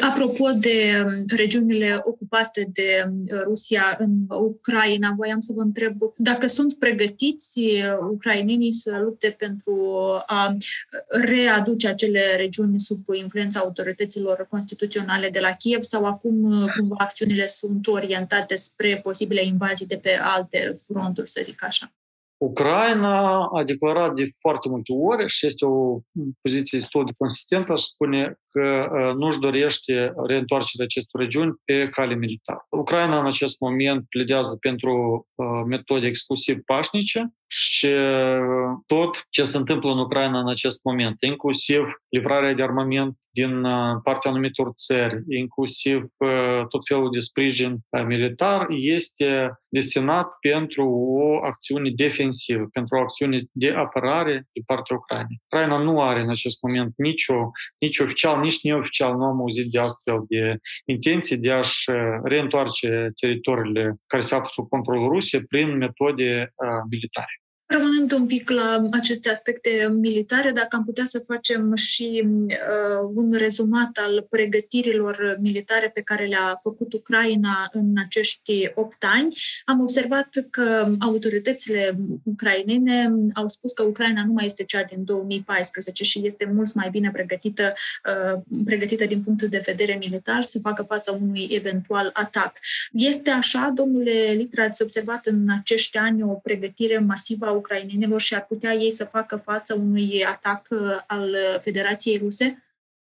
Apropo 0.00 0.50
de 0.50 1.04
um, 1.04 1.36
regiunile 1.36 2.00
ocupate 2.04 2.68
de 2.72 3.04
um, 3.06 3.24
Rusia 3.42 3.96
în 3.98 4.10
Ucraina, 4.28 5.14
voiam 5.16 5.40
să 5.40 5.52
vă 5.56 5.60
întreb 5.60 5.96
dacă 6.16 6.46
sunt 6.46 6.74
pregătiți 6.78 7.58
uh, 7.58 7.98
ucrainenii 8.10 8.72
să 8.72 8.98
lupte 9.04 9.34
pentru 9.38 9.96
a 10.26 10.56
readuce 11.08 11.88
acele 11.88 12.36
regiuni 12.36 12.80
sub 12.80 13.04
influența 13.12 13.60
autorităților 13.60 14.46
constituționale 14.50 15.28
de 15.28 15.40
la 15.40 15.50
Kiev 15.50 15.82
sau 15.82 16.04
acum 16.04 16.62
uh, 16.62 16.72
cumva 16.76 16.96
acțiunile 16.98 17.46
sunt 17.46 17.86
orientate 17.86 18.54
spre 18.54 19.00
posibile 19.02 19.44
invazii 19.44 19.86
de 19.86 19.96
pe 19.96 20.18
alte 20.22 20.76
fronturi, 20.86 21.30
să 21.30 21.40
zic 21.44 21.64
așa. 21.64 21.92
Ucraina 22.36 23.44
a 23.44 23.64
declarat 23.64 24.14
de 24.14 24.30
foarte 24.38 24.68
multe 24.68 24.92
ori 24.92 25.28
și 25.28 25.46
este 25.46 25.64
o 25.64 26.00
poziție 26.40 26.78
destul 26.78 27.04
de 27.04 27.12
consistentă, 27.18 27.72
aș 27.72 27.80
spune 27.80 28.40
că 28.52 28.88
nu-și 29.16 29.38
dorește 29.38 30.12
reîntoarcerea 30.26 30.84
acestor 30.84 31.20
regiuni 31.20 31.54
pe 31.64 31.88
cale 31.88 32.14
militară. 32.14 32.66
Ucraina 32.70 33.18
în 33.18 33.26
acest 33.26 33.60
moment 33.60 34.04
pledează 34.08 34.56
pentru 34.60 35.26
metode 35.66 36.06
exclusiv 36.06 36.58
pașnice 36.66 37.32
și 37.46 37.92
tot 38.86 39.26
ce 39.30 39.44
se 39.44 39.56
întâmplă 39.56 39.90
în 39.90 39.98
Ucraina 39.98 40.38
în 40.38 40.48
acest 40.48 40.84
moment, 40.84 41.16
inclusiv 41.20 41.82
livrarea 42.08 42.54
de 42.54 42.62
armament 42.62 43.16
din 43.34 43.62
partea 44.02 44.30
anumitor 44.30 44.70
țări, 44.74 45.22
inclusiv 45.28 46.04
tot 46.68 46.86
felul 46.88 47.10
de 47.10 47.18
sprijin 47.18 47.78
militar, 48.06 48.66
este 48.68 49.60
destinat 49.68 50.28
pentru 50.40 50.88
o 50.88 51.44
acțiune 51.44 51.90
defensivă, 51.94 52.68
pentru 52.72 52.96
o 52.96 53.00
acțiune 53.00 53.42
de 53.52 53.70
apărare 53.70 54.48
de 54.52 54.60
partea 54.66 54.96
Ucrainei. 54.96 55.40
Ucraina 55.44 55.78
nu 55.78 56.02
are 56.02 56.20
în 56.20 56.30
acest 56.30 56.62
moment 56.62 56.92
nicio, 56.96 57.50
nici 57.78 57.98
oficial, 57.98 58.40
nici 58.42 58.62
neoficial, 58.62 59.16
nu 59.16 59.24
am 59.24 59.40
auzit 59.40 59.70
de 59.70 59.78
astfel 59.78 60.24
de 60.28 60.56
intenții 60.84 61.36
de 61.36 61.52
a-și 61.52 61.90
reîntoarce 62.24 63.10
teritoriile 63.20 63.94
care 64.06 64.22
se 64.22 64.34
află 64.34 64.48
sub 64.52 64.68
controlul 64.68 65.08
Rusiei 65.08 65.44
prin 65.44 65.76
metode 65.76 66.52
militare. 66.90 67.41
Rămânând 67.72 68.12
un 68.12 68.26
pic 68.26 68.50
la 68.50 68.88
aceste 68.90 69.30
aspecte 69.30 69.70
militare, 70.00 70.50
dacă 70.50 70.76
am 70.76 70.84
putea 70.84 71.04
să 71.04 71.24
facem 71.26 71.74
și 71.74 72.22
uh, 72.24 73.10
un 73.14 73.32
rezumat 73.32 73.98
al 74.02 74.26
pregătirilor 74.30 75.36
militare 75.40 75.90
pe 75.94 76.00
care 76.00 76.24
le-a 76.24 76.58
făcut 76.62 76.92
Ucraina 76.92 77.68
în 77.72 77.94
acești 78.04 78.70
opt 78.74 79.04
ani, 79.14 79.36
am 79.64 79.80
observat 79.80 80.28
că 80.50 80.94
autoritățile 80.98 81.98
ucrainene 82.22 83.12
au 83.34 83.48
spus 83.48 83.72
că 83.72 83.82
Ucraina 83.82 84.24
nu 84.24 84.32
mai 84.32 84.44
este 84.44 84.64
cea 84.64 84.82
din 84.82 85.04
2014 85.04 86.04
și 86.04 86.20
este 86.24 86.50
mult 86.54 86.74
mai 86.74 86.88
bine 86.90 87.10
pregătită, 87.10 87.72
uh, 88.04 88.40
pregătită 88.64 89.04
din 89.04 89.22
punct 89.22 89.42
de 89.42 89.62
vedere 89.66 89.96
militar 90.00 90.42
să 90.42 90.58
facă 90.62 90.82
față 90.82 91.18
unui 91.22 91.48
eventual 91.50 92.10
atac. 92.12 92.58
Este 92.92 93.30
așa, 93.30 93.72
domnule 93.74 94.32
Litra, 94.36 94.64
ați 94.64 94.82
observat 94.82 95.26
în 95.26 95.46
acești 95.58 95.96
ani 95.96 96.22
o 96.22 96.26
pregătire 96.26 96.98
masivă 96.98 97.46
a 97.46 97.60
ucrainenilor 97.62 98.20
și 98.20 98.34
ar 98.34 98.46
putea 98.46 98.72
ei 98.72 98.90
să 98.90 99.04
facă 99.04 99.36
față 99.36 99.74
unui 99.74 100.24
atac 100.24 100.66
uh, 100.70 100.78
al 101.06 101.36
Federației 101.60 102.18
Ruse? 102.18 102.62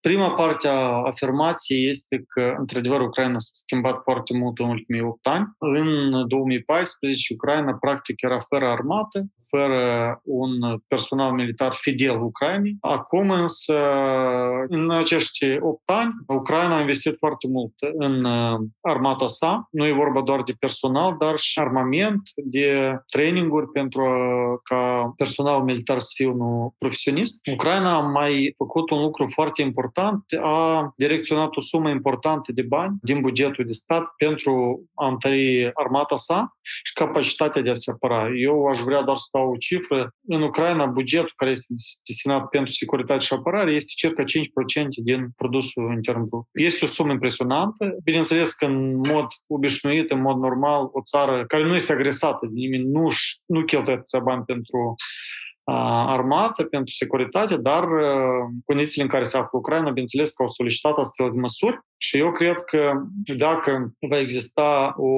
Prima 0.08 0.34
parte 0.34 0.68
a 0.68 1.02
afirmației 1.06 1.90
este 1.90 2.24
că, 2.28 2.54
într-adevăr, 2.58 3.02
Ucraina 3.02 3.40
s-a 3.40 3.50
schimbat 3.52 4.02
foarte 4.04 4.38
mult 4.38 4.60
în 4.60 4.70
ultimii 4.70 5.02
8 5.02 5.28
ani. 5.28 5.46
În 5.58 6.28
2014, 6.28 7.34
Ucraina 7.34 7.74
practic 7.74 8.22
era 8.22 8.40
fără 8.40 8.66
armată, 8.66 9.26
fără 9.50 10.20
un 10.24 10.80
personal 10.88 11.32
militar 11.32 11.74
fidel 11.74 12.22
Ucrainei. 12.22 12.78
Acum 12.80 13.30
însă, 13.30 13.76
în 14.68 14.92
acești 14.92 15.58
8 15.60 15.82
ani, 15.86 16.14
Ucraina 16.28 16.76
a 16.78 16.80
investit 16.80 17.16
foarte 17.18 17.48
mult 17.48 17.74
în 17.98 18.24
uh, 18.24 18.60
armata 18.82 19.28
sa. 19.28 19.68
Nu 19.72 19.86
e 19.86 19.92
vorba 19.92 20.22
doar 20.22 20.44
de 20.44 20.56
personal, 20.60 21.16
dar 21.20 21.38
și 21.38 21.60
armament, 21.60 22.22
de 22.36 22.98
traininguri 23.12 23.68
pentru 23.72 24.04
ca 24.64 25.14
personalul 25.18 25.64
militar 25.64 26.00
să 26.00 26.12
fie 26.16 26.28
unul 26.28 26.74
profesionist. 26.78 27.40
Ucraina 27.52 27.96
a 27.96 28.00
mai 28.00 28.54
făcut 28.58 28.90
un 28.90 29.02
lucru 29.02 29.28
foarte 29.34 29.62
important, 29.98 30.24
a 30.44 30.94
direcționat 30.96 31.56
o 31.56 31.62
sumă 31.62 31.89
importantă 31.89 32.51
de 32.51 32.62
bani 32.62 32.96
din 33.01 33.22
bugetul 33.22 33.66
de 33.66 33.72
stat 33.72 34.13
pentru 34.18 34.84
a 34.94 35.08
întări 35.08 35.72
armata 35.74 36.18
sa 36.18 36.58
și 36.84 36.94
capacitatea 36.94 37.62
de 37.62 37.70
a 37.70 37.74
se 37.74 37.92
apăra. 37.92 38.30
Eu 38.30 38.66
aș 38.66 38.80
vrea 38.80 39.01
doar 39.01 39.18
să 39.18 39.27
dau 39.32 39.51
o 39.51 39.58
cifră. 39.58 40.12
În 40.27 40.42
Ucraina, 40.42 40.86
bugetul 40.86 41.34
care 41.36 41.51
este 41.51 41.74
destinat 42.06 42.50
pentru 42.50 42.74
securitate 42.74 43.20
și 43.20 43.34
apărare 43.34 43.72
este 43.72 43.92
circa 43.96 44.24
5% 44.24 44.25
din 45.04 45.30
produsul 45.36 45.92
intern 45.94 46.27
brut. 46.27 46.46
Este 46.51 46.86
o 46.86 46.88
sumă 46.88 47.12
impresionantă. 47.12 47.98
Bineînțeles 48.04 48.51
că 48.54 48.66
în 48.66 48.96
mod 48.96 49.27
obișnuit, 49.48 50.12
în 50.12 50.22
mod 50.22 50.38
normal, 50.38 50.89
o 50.92 51.01
țară 51.01 51.46
care 51.46 51.63
nu 51.63 51.75
este 51.75 51.92
agresată 51.92 52.46
de 52.46 52.54
nimeni, 52.54 52.84
nu, 52.84 53.08
nu 53.46 53.63
cheltuie 53.63 53.96
atâția 53.96 54.20
bani 54.20 54.44
pentru 54.44 54.96
armată, 55.74 56.64
pentru 56.64 56.94
securitate, 56.94 57.58
dar 57.58 57.88
condițiile 58.66 59.04
în 59.04 59.10
care 59.10 59.24
se 59.24 59.38
află 59.38 59.50
Ucraina, 59.52 59.90
bineînțeles 59.90 60.32
că 60.32 60.42
au 60.42 60.50
solicitat 60.50 60.98
astfel 60.98 61.32
de 61.34 61.40
măsuri 61.40 61.80
și 62.00 62.18
eu 62.18 62.32
cred 62.32 62.56
că 62.56 62.94
dacă 63.38 63.92
va 64.10 64.20
exista 64.20 64.94
o 64.98 65.12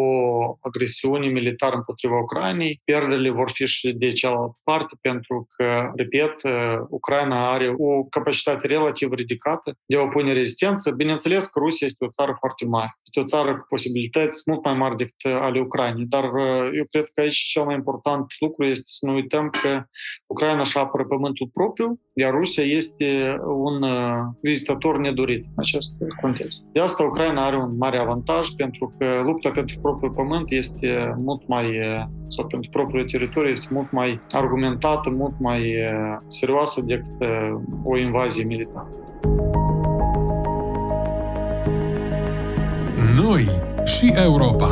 agresiune 0.62 1.28
militară 1.28 1.76
împotriva 1.76 2.20
Ucrainei, 2.20 2.82
pierderile 2.84 3.30
vor 3.30 3.52
fi 3.52 3.66
și 3.66 3.94
de 3.94 4.12
cealaltă 4.12 4.60
parte, 4.64 4.96
pentru 5.02 5.48
că, 5.56 5.92
repet, 5.96 6.36
Ucraina 6.90 7.52
are 7.52 7.74
o 7.78 8.04
capacitate 8.04 8.68
relativ 8.68 9.12
ridicată 9.12 9.74
de 9.86 9.98
a 9.98 10.02
opune 10.02 10.34
rezistență. 10.34 10.92
Bineînțeles 10.92 11.48
că 11.48 11.60
Rusia 11.60 11.88
este 11.88 12.06
o 12.06 12.10
țară 12.10 12.36
foarte 12.40 12.66
mare. 12.66 12.98
Este 13.06 13.20
o 13.20 13.38
țară 13.38 13.58
cu 13.58 13.66
posibilități 13.70 14.44
mult 14.46 14.64
mai 14.64 14.74
mari 14.74 14.96
decât 14.96 15.32
ale 15.32 15.60
Ucrainei. 15.60 16.06
Dar 16.06 16.24
eu 16.74 16.86
cred 16.90 17.10
că 17.14 17.22
aici 17.22 17.38
cel 17.38 17.64
mai 17.64 17.76
important 17.76 18.26
lucru 18.40 18.66
este 18.66 18.86
să 18.86 19.06
nu 19.06 19.14
uităm 19.14 19.50
că 19.50 19.84
Ucraina 20.40 20.62
își 20.62 20.78
apără 20.78 21.04
pământul 21.04 21.50
propriu, 21.54 22.00
iar 22.14 22.32
Rusia 22.32 22.64
este 22.64 23.40
un 23.46 23.86
vizitator 24.42 24.98
nedorit 24.98 25.44
în 25.44 25.54
acest 25.56 25.96
context. 26.22 26.64
De 26.74 26.80
asta 26.80 27.04
Ucraina 27.04 27.46
are 27.46 27.58
un 27.58 27.78
mare 27.78 27.98
avantaj 27.98 28.48
pentru 28.50 28.94
că 28.98 29.06
lupta 29.24 29.50
pentru 29.50 29.80
propriul 29.82 30.12
pământ 30.12 30.52
este 30.52 31.16
mult 31.18 31.48
mai, 31.48 31.66
sau 32.28 32.46
pentru 32.48 32.70
propriul 32.70 33.06
teritoriu 33.06 33.52
este 33.52 33.68
mult 33.72 33.92
mai 33.92 34.20
argumentată, 34.32 35.10
mult 35.10 35.34
mai 35.40 35.76
serioasă 36.28 36.82
decât 36.82 37.16
o 37.84 37.98
invazie 37.98 38.44
militară. 38.44 38.90
Noi 43.16 43.48
și 43.86 44.14
Europa 44.16 44.70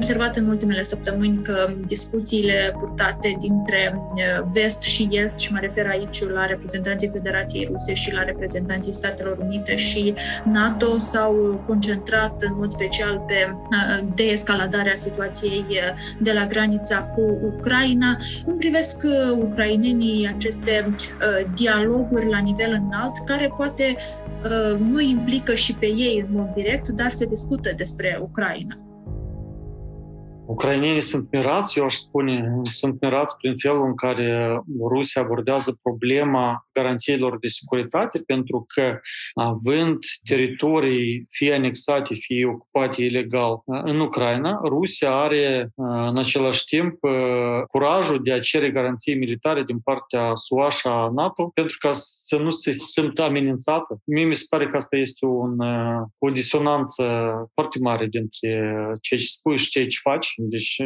observat 0.00 0.36
în 0.36 0.48
ultimele 0.48 0.82
săptămâni 0.82 1.42
că 1.42 1.74
discuțiile 1.86 2.74
purtate 2.78 3.36
dintre 3.38 3.94
uh, 3.94 4.46
vest 4.52 4.82
și 4.82 5.08
est, 5.10 5.38
și 5.38 5.52
mă 5.52 5.58
refer 5.60 5.86
aici 5.86 6.28
la 6.28 6.46
reprezentanții 6.46 7.10
Federației 7.12 7.68
Ruse 7.70 7.94
și 7.94 8.12
la 8.12 8.22
reprezentanții 8.22 8.92
Statelor 8.92 9.38
Unite 9.38 9.76
și 9.76 10.14
NATO, 10.44 10.98
s-au 10.98 11.62
concentrat 11.66 12.42
în 12.42 12.54
mod 12.56 12.70
special 12.70 13.24
pe 13.26 13.34
uh, 13.50 14.08
deescaladarea 14.14 14.94
situației 14.94 15.64
uh, 15.68 15.76
de 16.20 16.32
la 16.32 16.46
granița 16.46 17.02
cu 17.02 17.38
Ucraina. 17.42 18.16
Cum 18.44 18.56
privesc 18.56 19.02
ucrainenii 19.38 20.30
aceste 20.34 20.94
dialoguri 21.54 22.28
la 22.28 22.38
nivel 22.38 22.82
înalt, 22.86 23.24
care 23.26 23.52
poate 23.56 23.96
nu 24.78 25.00
implică 25.00 25.54
și 25.54 25.74
pe 25.74 25.86
ei 25.86 26.24
în 26.26 26.34
mod 26.36 26.48
direct, 26.54 26.88
dar 26.88 27.10
se 27.10 27.26
discută 27.26 27.72
despre 27.76 28.18
Ucraina? 28.22 28.89
Ucrainenii 30.50 31.00
sunt 31.00 31.28
mirați, 31.30 31.78
eu 31.78 31.84
aș 31.84 31.94
spune, 31.94 32.60
sunt 32.62 33.00
mirați 33.00 33.36
prin 33.36 33.54
felul 33.56 33.86
în 33.86 33.94
care 33.94 34.60
Rusia 34.88 35.22
abordează 35.22 35.78
problema 35.82 36.68
garanțiilor 36.72 37.38
de 37.38 37.48
securitate, 37.48 38.18
pentru 38.18 38.64
că 38.74 39.00
având 39.34 39.98
teritorii 40.28 41.26
fie 41.30 41.54
anexate, 41.54 42.14
fie 42.14 42.46
ocupate 42.46 43.02
ilegal 43.02 43.62
în 43.64 44.00
Ucraina, 44.00 44.60
Rusia 44.64 45.20
are 45.20 45.70
în 45.76 46.18
același 46.18 46.64
timp 46.64 46.98
curajul 47.68 48.22
de 48.22 48.32
a 48.32 48.40
cere 48.40 48.70
garanții 48.70 49.14
militare 49.14 49.62
din 49.62 49.78
partea 49.78 50.34
SUA 50.34 50.70
și 50.70 50.86
a 50.86 51.10
NATO 51.14 51.50
pentru 51.54 51.76
ca 51.78 51.90
să 51.92 52.36
nu 52.36 52.50
se 52.50 52.72
simtă 52.72 53.22
amenințată. 53.22 54.00
Mie 54.04 54.24
mi 54.24 54.34
se 54.34 54.46
pare 54.48 54.66
că 54.66 54.76
asta 54.76 54.96
este 54.96 55.24
un, 55.24 55.56
o 56.18 56.30
disonanță 56.30 57.04
foarte 57.54 57.78
mare 57.80 58.06
dintre 58.06 58.38
ceea 59.00 59.20
ce 59.20 59.26
spui 59.26 59.58
și 59.58 59.70
ceea 59.70 59.86
ce 59.86 59.98
faci 60.02 60.38
deci 60.48 60.76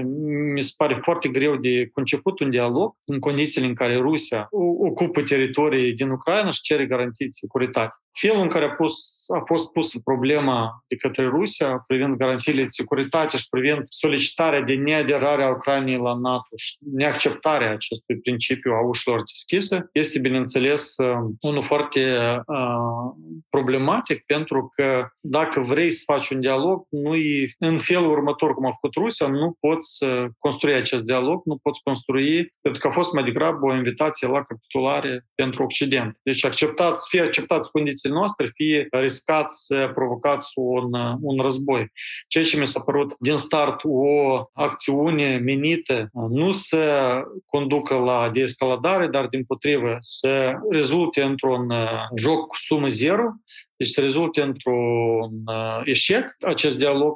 mi 0.54 0.62
se 0.62 0.73
pare 0.76 1.00
foarte 1.02 1.28
greu 1.28 1.56
de 1.56 1.88
conceput 1.92 2.40
un 2.40 2.50
dialog 2.50 2.94
în 3.04 3.18
condițiile 3.18 3.66
în 3.66 3.75
care 3.75 3.96
Rusia 3.96 4.49
ocupă 4.78 5.23
teritorii 5.23 5.94
din 5.94 6.11
Ucraina 6.11 6.50
și 6.50 6.62
cere 6.62 6.87
garanții 6.87 7.25
de 7.25 7.30
securitate 7.32 8.03
felul 8.21 8.42
în 8.42 8.49
care 8.49 8.64
a, 8.64 8.71
pus, 8.71 9.25
a 9.35 9.42
fost 9.47 9.71
pusă 9.73 10.00
problema 10.04 10.85
de 10.88 10.97
către 10.97 11.26
Rusia 11.28 11.85
privind 11.87 12.16
garanțiile 12.16 12.62
de 12.62 12.68
securitate 12.71 13.37
și 13.37 13.49
privind 13.50 13.85
solicitarea 13.88 14.61
de 14.61 14.75
neaderare 14.75 15.42
a 15.42 15.50
Ucrainei 15.50 15.97
la 15.97 16.14
NATO 16.14 16.56
și 16.56 16.76
neacceptarea 16.92 17.71
acestui 17.71 18.16
principiu 18.18 18.73
a 18.73 18.87
ușilor 18.87 19.23
deschise, 19.23 19.88
este, 19.92 20.18
bineînțeles, 20.18 20.97
uh, 20.97 21.16
unul 21.40 21.62
foarte 21.62 22.16
uh, 22.47 23.14
problematic, 23.50 24.23
pentru 24.26 24.73
că 24.75 25.06
dacă 25.21 25.61
vrei 25.61 25.90
să 25.90 26.02
faci 26.12 26.28
un 26.28 26.40
dialog, 26.40 26.87
nu 26.88 27.14
în 27.59 27.78
felul 27.78 28.11
următor, 28.11 28.54
cum 28.54 28.66
a 28.66 28.71
făcut 28.71 28.94
Rusia, 28.94 29.26
nu 29.26 29.56
poți 29.61 30.04
construi 30.38 30.75
acest 30.75 31.04
dialog, 31.04 31.42
nu 31.44 31.56
poți 31.62 31.83
construi, 31.83 32.54
pentru 32.61 32.80
că 32.80 32.88
a 32.88 32.90
fost 32.90 33.12
mai 33.12 33.25
degrabă 33.25 33.66
o 33.66 33.75
invitație 33.75 34.28
la 34.28 34.42
capitulare 34.42 35.26
pentru 35.35 35.62
Occident. 35.62 36.18
Deci 36.23 36.44
acceptați, 36.44 37.09
fie 37.09 37.21
acceptați 37.21 37.71
condiții 37.71 38.03
granițele 38.04 38.14
noastre 38.14 38.50
fie 38.54 38.87
riscați 38.90 39.66
să 39.66 39.90
provocați 39.94 40.52
un, 40.54 40.92
un 41.20 41.42
război. 41.42 41.92
Ceea 42.28 42.44
ce 42.44 42.58
mi 42.58 42.66
s-a 42.66 42.80
părut 42.80 43.14
din 43.18 43.37
start 43.37 43.80
o 43.84 44.42
acțiune 44.52 45.37
menită 45.37 46.08
nu 46.12 46.52
să 46.52 47.12
conducă 47.46 47.94
la 47.94 48.30
deescaladare, 48.32 49.06
dar 49.06 49.26
din 49.26 49.44
potrivă 49.44 49.96
să 49.99 50.52
rezulte 50.70 51.23
într-un 51.23 51.73
joc 52.16 52.46
cu 52.46 52.56
sumă 52.56 52.88
zero, 52.88 53.25
deci 53.76 53.88
să 53.88 54.00
rezulte 54.00 54.43
într-un 54.43 55.45
eșec 55.85 56.25
acest 56.40 56.78
dialog 56.78 57.14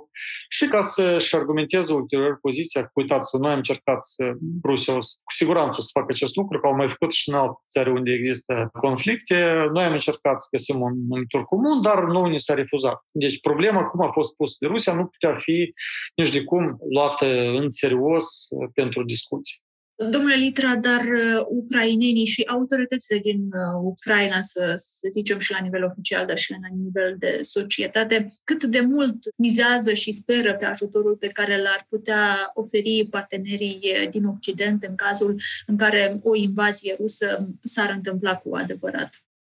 și 0.48 0.66
ca 0.66 0.80
să-și 0.80 1.34
argumenteze 1.34 1.92
ulterior 1.92 2.38
poziția, 2.40 2.82
că 2.82 2.90
uitați-vă, 2.94 3.38
noi 3.38 3.50
am 3.50 3.56
încercat 3.56 4.04
să 4.04 4.32
Rusia 4.64 4.94
cu 4.94 5.32
siguranță 5.36 5.80
să 5.80 5.88
facă 5.92 6.06
acest 6.10 6.36
lucru, 6.36 6.60
că 6.60 6.66
au 6.66 6.74
mai 6.74 6.88
făcut 6.88 7.12
și 7.12 7.28
în 7.28 7.34
alte 7.34 7.62
țări 7.68 7.90
unde 7.90 8.12
există 8.12 8.70
conflicte. 8.80 9.66
Noi 9.72 9.84
am 9.84 9.92
încercat 9.92 10.42
să 10.42 10.48
găsim 10.50 10.80
un 10.80 10.92
numitor 11.08 11.44
comun, 11.44 11.82
dar 11.82 12.04
nu 12.04 12.26
ni 12.26 12.38
s-a 12.38 12.54
refuzat. 12.54 12.98
Deci 13.10 13.40
problema, 13.40 13.84
cum 13.84 14.06
a 14.06 14.10
fost 14.10 14.34
pusă 14.36 14.56
de 14.60 14.66
Rusia, 14.66 14.94
nu 14.94 15.06
putea 15.06 15.34
fi 15.34 15.72
nici 16.14 16.32
de 16.32 16.44
cum 16.44 16.78
luată 16.90 17.26
în 17.60 17.68
serios 17.68 18.26
pentru 18.74 19.04
discuții. 19.04 19.62
Domnule 20.10 20.34
Litra, 20.34 20.76
dar 20.76 21.00
uh, 21.00 21.46
ucrainenii 21.48 22.26
și 22.26 22.42
autoritățile 22.42 23.18
din 23.18 23.40
uh, 23.40 23.80
Ucraina, 23.82 24.40
să, 24.40 24.72
să 24.76 25.08
zicem 25.10 25.38
și 25.38 25.52
la 25.52 25.58
nivel 25.62 25.84
oficial, 25.84 26.26
dar 26.26 26.38
și 26.38 26.50
la 26.50 26.76
nivel 26.76 27.16
de 27.18 27.38
societate, 27.40 28.26
cât 28.44 28.64
de 28.64 28.80
mult 28.80 29.16
mizează 29.36 29.92
și 29.92 30.12
speră 30.12 30.56
pe 30.56 30.64
ajutorul 30.64 31.16
pe 31.16 31.28
care 31.28 31.62
l-ar 31.62 31.86
putea 31.88 32.50
oferi 32.54 33.02
partenerii 33.10 33.80
uh, 33.82 34.10
din 34.10 34.24
Occident 34.24 34.84
în 34.84 34.94
cazul 34.94 35.40
în 35.66 35.76
care 35.76 36.20
o 36.22 36.34
invazie 36.34 36.94
rusă 36.98 37.48
s-ar 37.62 37.92
întâmpla 37.96 38.36
cu 38.36 38.56
adevărat? 38.56 39.08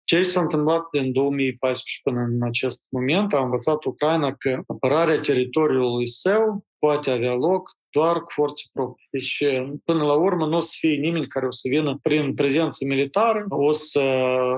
Ce 0.03 0.23
s-a 0.23 0.41
întâmplat 0.41 0.83
din 0.91 1.11
2014 1.11 1.99
până 2.03 2.19
în 2.19 2.47
acest 2.47 2.81
moment 2.89 3.33
a 3.33 3.43
învățat 3.43 3.83
Ucraina 3.83 4.33
că 4.33 4.61
apărarea 4.67 5.19
teritoriului 5.19 6.09
său 6.09 6.65
poate 6.79 7.09
avea 7.09 7.33
loc 7.33 7.69
doar 7.93 8.15
cu 8.19 8.31
forțe 8.33 8.63
proprii. 8.73 9.07
Deci, 9.11 9.43
până 9.85 10.03
la 10.03 10.13
urmă, 10.13 10.45
nu 10.45 10.55
o 10.55 10.59
să 10.59 10.75
fie 10.79 10.95
nimeni 10.95 11.27
care 11.27 11.45
o 11.45 11.51
să 11.51 11.67
vină 11.69 11.99
prin 12.01 12.33
prezență 12.33 12.85
militară, 12.87 13.45
o 13.49 13.71
să 13.71 14.01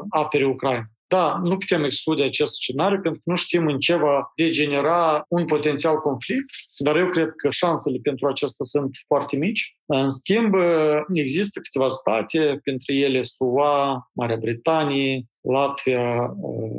apere 0.10 0.46
Ucraina. 0.46 0.89
Da, 1.08 1.39
nu 1.44 1.58
putem 1.58 1.84
exclude 1.84 2.24
acest 2.24 2.54
scenariu 2.54 3.01
pentru 3.01 3.22
că 3.24 3.30
nu 3.30 3.36
știm 3.36 3.68
în 3.68 3.80
ce 3.80 3.96
va 3.96 4.32
degenera 4.36 5.25
un 5.27 5.46
potențial 5.46 5.96
conflict, 5.96 6.50
dar 6.77 6.96
eu 6.96 7.10
cred 7.10 7.30
că 7.36 7.50
șansele 7.50 7.98
pentru 8.01 8.27
acesta 8.27 8.63
sunt 8.63 8.89
foarte 9.08 9.36
mici. 9.36 9.77
În 9.86 10.10
schimb, 10.10 10.54
există 11.13 11.60
câteva 11.60 11.88
state, 11.88 12.60
printre 12.63 12.96
ele 12.96 13.22
SUA, 13.22 14.10
Marea 14.13 14.38
Britanie, 14.38 15.25
Latvia, 15.46 16.36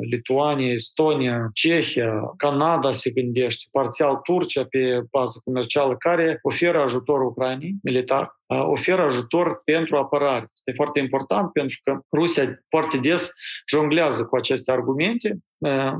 Lituania, 0.09 0.71
Estonia, 0.71 1.49
Cehia, 1.53 2.33
Canada 2.37 2.91
se 2.93 3.11
gândește, 3.11 3.65
parțial 3.71 4.15
Turcia 4.15 4.65
pe 4.69 5.01
bază 5.11 5.41
comercială, 5.43 5.95
care 5.95 6.39
oferă 6.41 6.81
ajutor 6.81 7.21
Ucrainei 7.21 7.75
militar, 7.83 8.35
oferă 8.47 9.01
ajutor 9.01 9.61
pentru 9.63 9.95
apărare. 9.95 10.49
Este 10.55 10.71
foarte 10.75 10.99
important 10.99 11.51
pentru 11.51 11.77
că 11.83 11.99
Rusia 12.15 12.63
foarte 12.69 12.97
des 12.97 13.31
jonglează 13.69 14.25
cu 14.25 14.35
aceste 14.35 14.71
argumente 14.71 15.37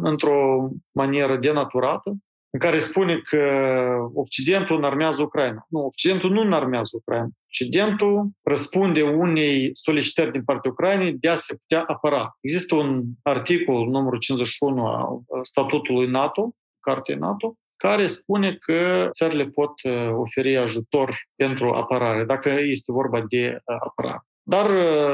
într-o 0.02 0.70
manieră 0.92 1.38
denaturată 1.38 2.16
în 2.50 2.60
care 2.60 2.80
spune 2.80 3.18
că 3.18 3.40
Occidentul 4.14 4.78
înarmează 4.78 5.22
Ucraina. 5.22 5.66
Nu, 5.70 5.86
Occidentul 5.86 6.32
nu 6.32 6.42
înarmează 6.42 6.90
Ucraina. 6.94 7.28
Occidentul 7.48 8.30
răspunde 8.44 9.02
unei 9.02 9.70
solicitări 9.74 10.32
din 10.32 10.44
partea 10.44 10.72
Ucrainei 10.72 11.14
de 11.14 11.28
a 11.28 11.36
se 11.36 11.56
putea 11.56 11.84
apăra. 11.88 12.38
Există 12.42 12.76
un 12.76 13.04
articol, 13.24 13.88
numărul 13.88 14.20
51 14.20 14.86
a 14.86 15.22
statutului 15.42 16.08
NATO, 16.10 16.52
cartei 16.80 17.16
NATO, 17.16 17.56
care 17.76 18.08
spune 18.08 18.56
că 18.56 19.10
țările 19.12 19.46
pot 19.46 19.74
oferi 20.14 20.58
ajutor 20.58 21.16
pentru 21.36 21.72
apărare, 21.72 22.24
dacă 22.24 22.50
este 22.50 22.92
vorba 22.92 23.22
de 23.30 23.60
apărare. 23.66 24.22
Dar, 24.50 24.70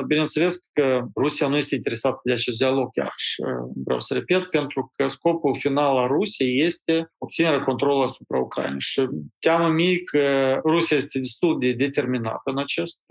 bineînțeles 0.08 0.58
că 0.74 1.02
Rusia 1.16 1.48
nu 1.48 1.58
este 1.58 1.76
interesată 1.76 2.20
de 2.24 2.32
acest 2.32 2.58
dialog, 2.58 2.92
chiar 2.92 3.12
și 3.16 3.42
vreau 3.86 4.00
să 4.00 4.14
repet, 4.14 4.44
pentru 4.44 4.92
că 4.96 5.08
scopul 5.08 5.58
final 5.60 5.98
al 5.98 6.08
Rusiei 6.08 6.66
este 6.66 7.12
obținerea 7.18 7.64
controlului 7.64 8.06
asupra 8.06 8.40
Ucrainei. 8.40 8.80
Și 8.80 9.08
teamă 9.40 9.70
mie 9.70 10.04
că 10.04 10.60
Rusia 10.66 10.98
este 10.98 11.20
destul 11.20 11.60
de 11.60 11.72
determinată 11.72 12.42
în 12.44 12.58
acest 12.58 13.02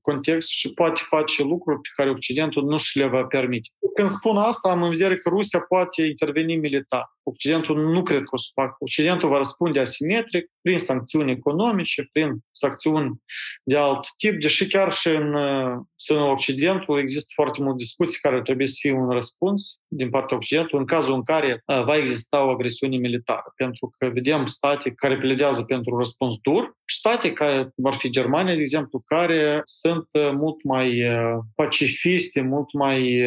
context 0.00 0.48
și 0.48 0.72
poate 0.72 1.00
face 1.08 1.42
lucruri 1.42 1.80
pe 1.80 1.88
care 1.96 2.10
Occidentul 2.10 2.64
nu 2.64 2.76
și 2.76 2.98
le 2.98 3.06
va 3.06 3.24
permite. 3.24 3.68
Când 3.94 4.08
spun 4.08 4.36
asta, 4.36 4.70
am 4.70 4.82
în 4.82 4.90
vedere 4.90 5.18
că 5.18 5.28
Rusia 5.28 5.64
poate 5.68 6.02
interveni 6.02 6.56
militar. 6.56 7.10
Occidentul 7.22 7.92
nu 7.92 8.02
cred 8.02 8.18
că 8.18 8.30
o 8.30 8.36
să 8.36 8.48
facă. 8.54 8.76
Occidentul 8.78 9.28
va 9.28 9.36
răspunde 9.36 9.80
asimetric 9.80 10.50
prin 10.60 10.78
sancțiuni 10.78 11.30
economice, 11.30 12.08
prin 12.12 12.38
sancțiuni 12.50 13.22
de 13.62 13.76
alt 13.76 14.06
tip, 14.16 14.40
deși 14.40 14.66
chiar 14.66 14.92
și 14.92 15.08
în 15.08 15.36
sânul 15.96 16.30
Occidentului 16.30 17.00
există 17.00 17.32
foarte 17.34 17.62
multe 17.62 17.76
discuții 17.76 18.20
care 18.20 18.42
trebuie 18.42 18.66
să 18.66 18.76
fie 18.80 18.92
un 18.92 19.10
răspuns 19.10 19.78
din 19.86 20.10
partea 20.10 20.36
Occidentului 20.36 20.78
în 20.78 20.86
cazul 20.86 21.14
în 21.14 21.22
care 21.22 21.62
va 21.64 21.96
exista 21.96 22.44
o 22.44 22.50
agresiune 22.50 22.96
militară. 22.96 23.52
Pentru 23.56 23.92
că 23.98 24.08
vedem 24.08 24.46
state 24.46 24.90
care 24.90 25.18
pledează 25.18 25.62
pentru 25.62 25.92
un 25.92 25.98
răspuns 25.98 26.36
dur 26.42 26.76
și 26.84 26.96
state 26.96 27.32
care 27.32 27.70
vor 27.74 27.94
fi 27.94 28.10
Germania, 28.10 28.54
de 28.54 28.60
exemplu, 28.60 29.02
care 29.06 29.60
sunt 29.64 30.08
mult 30.12 30.64
mai 30.64 31.02
pacifiste, 31.54 32.40
mult 32.40 32.72
mai 32.72 33.22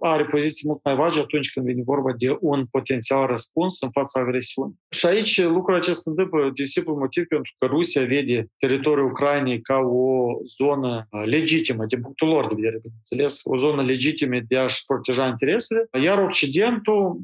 are 0.00 0.24
poziții 0.24 0.68
mult 0.68 0.84
mai 0.84 0.94
vagi 0.94 1.18
atunci 1.18 1.52
când 1.52 1.66
vine 1.66 1.82
vorba 1.84 2.12
de 2.18 2.36
un 2.40 2.66
potențial 2.70 3.19
răspuns 3.26 3.80
în 3.80 3.90
fața 3.90 4.20
agresiunii. 4.20 4.78
Și 4.90 5.06
aici 5.06 5.42
lucrul 5.42 5.76
acesta 5.76 6.00
se 6.00 6.08
întâmplă 6.10 6.50
de 6.54 6.64
simplu 6.64 6.96
motiv 6.96 7.24
pentru 7.26 7.52
că 7.58 7.66
Rusia 7.66 8.04
vede 8.04 8.46
teritoriul 8.58 9.06
Ucrainei 9.06 9.60
ca 9.60 9.76
o 9.76 10.32
zonă 10.58 11.06
legitimă, 11.24 11.84
din 11.84 12.00
punctul 12.00 12.28
lor 12.28 12.48
de 12.48 12.54
vedere, 12.54 12.78
bineînțeles, 12.82 13.40
o 13.44 13.58
zonă 13.58 13.82
legitimă 13.82 14.38
de 14.48 14.56
a-și 14.56 14.84
proteja 14.86 15.26
interesele, 15.26 15.88
iar 16.02 16.18
Occidentul 16.18 17.20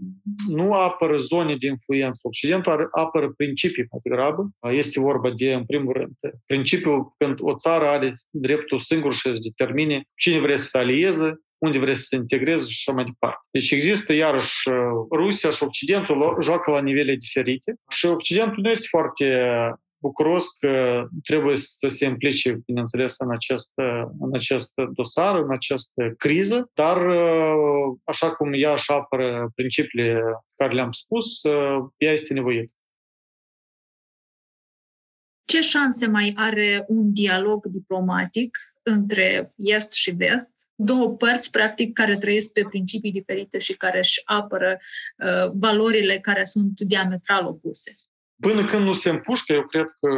nu 0.48 0.72
apără 0.72 1.16
zone 1.16 1.56
de 1.56 1.66
influență. 1.66 2.20
Occidentul 2.22 2.88
apără 2.90 3.32
principii 3.37 3.87
mai 3.90 4.00
degrabă. 4.02 4.50
Este 4.70 5.00
vorba 5.00 5.30
de, 5.37 5.52
în 5.52 5.64
primul 5.64 5.92
rând, 5.92 6.14
principiul 6.46 7.14
când 7.18 7.38
o 7.40 7.54
țară 7.54 7.85
are 7.87 8.12
dreptul 8.30 8.78
singur 8.78 9.14
să 9.14 9.30
determine 9.30 10.04
cine 10.16 10.40
vrea 10.40 10.56
să 10.56 10.64
se 10.64 10.78
alieze, 10.78 11.40
unde 11.59 11.79
vrea 11.79 11.95
să 11.95 12.03
se 12.03 12.16
integreze 12.16 12.66
și 12.69 12.77
așa 12.87 12.92
mai 12.92 13.05
departe. 13.05 13.47
Deci 13.51 13.71
există 13.71 14.12
iarăși 14.12 14.71
Rusia 15.11 15.51
și 15.51 15.62
Occidentul 15.62 16.37
joacă 16.42 16.71
la 16.71 16.81
nivele 16.81 17.14
diferite 17.14 17.75
și 17.88 18.07
Occidentul 18.07 18.62
nu 18.62 18.71
este 18.71 18.87
foarte 18.90 19.51
bucuros 19.99 20.53
că 20.53 21.07
trebuie 21.25 21.57
să 21.57 21.88
se 21.88 22.05
implice, 22.05 22.59
bineînțeles, 22.66 23.19
în 23.19 23.31
acest, 23.31 23.73
în 24.21 24.35
acest 24.35 24.73
dosar, 24.92 25.38
în 25.38 25.53
această 25.53 26.14
criză, 26.16 26.71
dar 26.75 26.99
așa 28.05 28.35
cum 28.35 28.53
ea 28.53 28.73
își 28.73 28.92
apără 28.92 29.51
principiile 29.55 30.23
care 30.55 30.75
le-am 30.75 30.92
spus, 30.92 31.42
ea 31.97 32.12
este 32.12 32.33
nevoită. 32.33 32.71
Ce 35.45 35.61
șanse 35.61 36.07
mai 36.07 36.33
are 36.37 36.85
un 36.88 37.12
dialog 37.12 37.66
diplomatic 37.66 38.59
între 38.90 39.53
Est 39.57 39.92
și 39.92 40.11
Vest, 40.11 40.53
două 40.75 41.16
părți, 41.16 41.51
practic, 41.51 41.92
care 41.92 42.16
trăiesc 42.16 42.53
pe 42.53 42.66
principii 42.68 43.12
diferite 43.12 43.59
și 43.59 43.77
care 43.77 43.99
își 43.99 44.20
apără 44.25 44.79
uh, 45.16 45.51
valorile 45.53 46.18
care 46.18 46.44
sunt 46.44 46.81
diametral 46.81 47.46
opuse? 47.46 47.94
Până 48.40 48.64
când 48.64 48.85
nu 48.85 48.92
se 48.92 49.11
împușcă, 49.11 49.53
eu 49.53 49.62
cred 49.62 49.87
că 50.01 50.09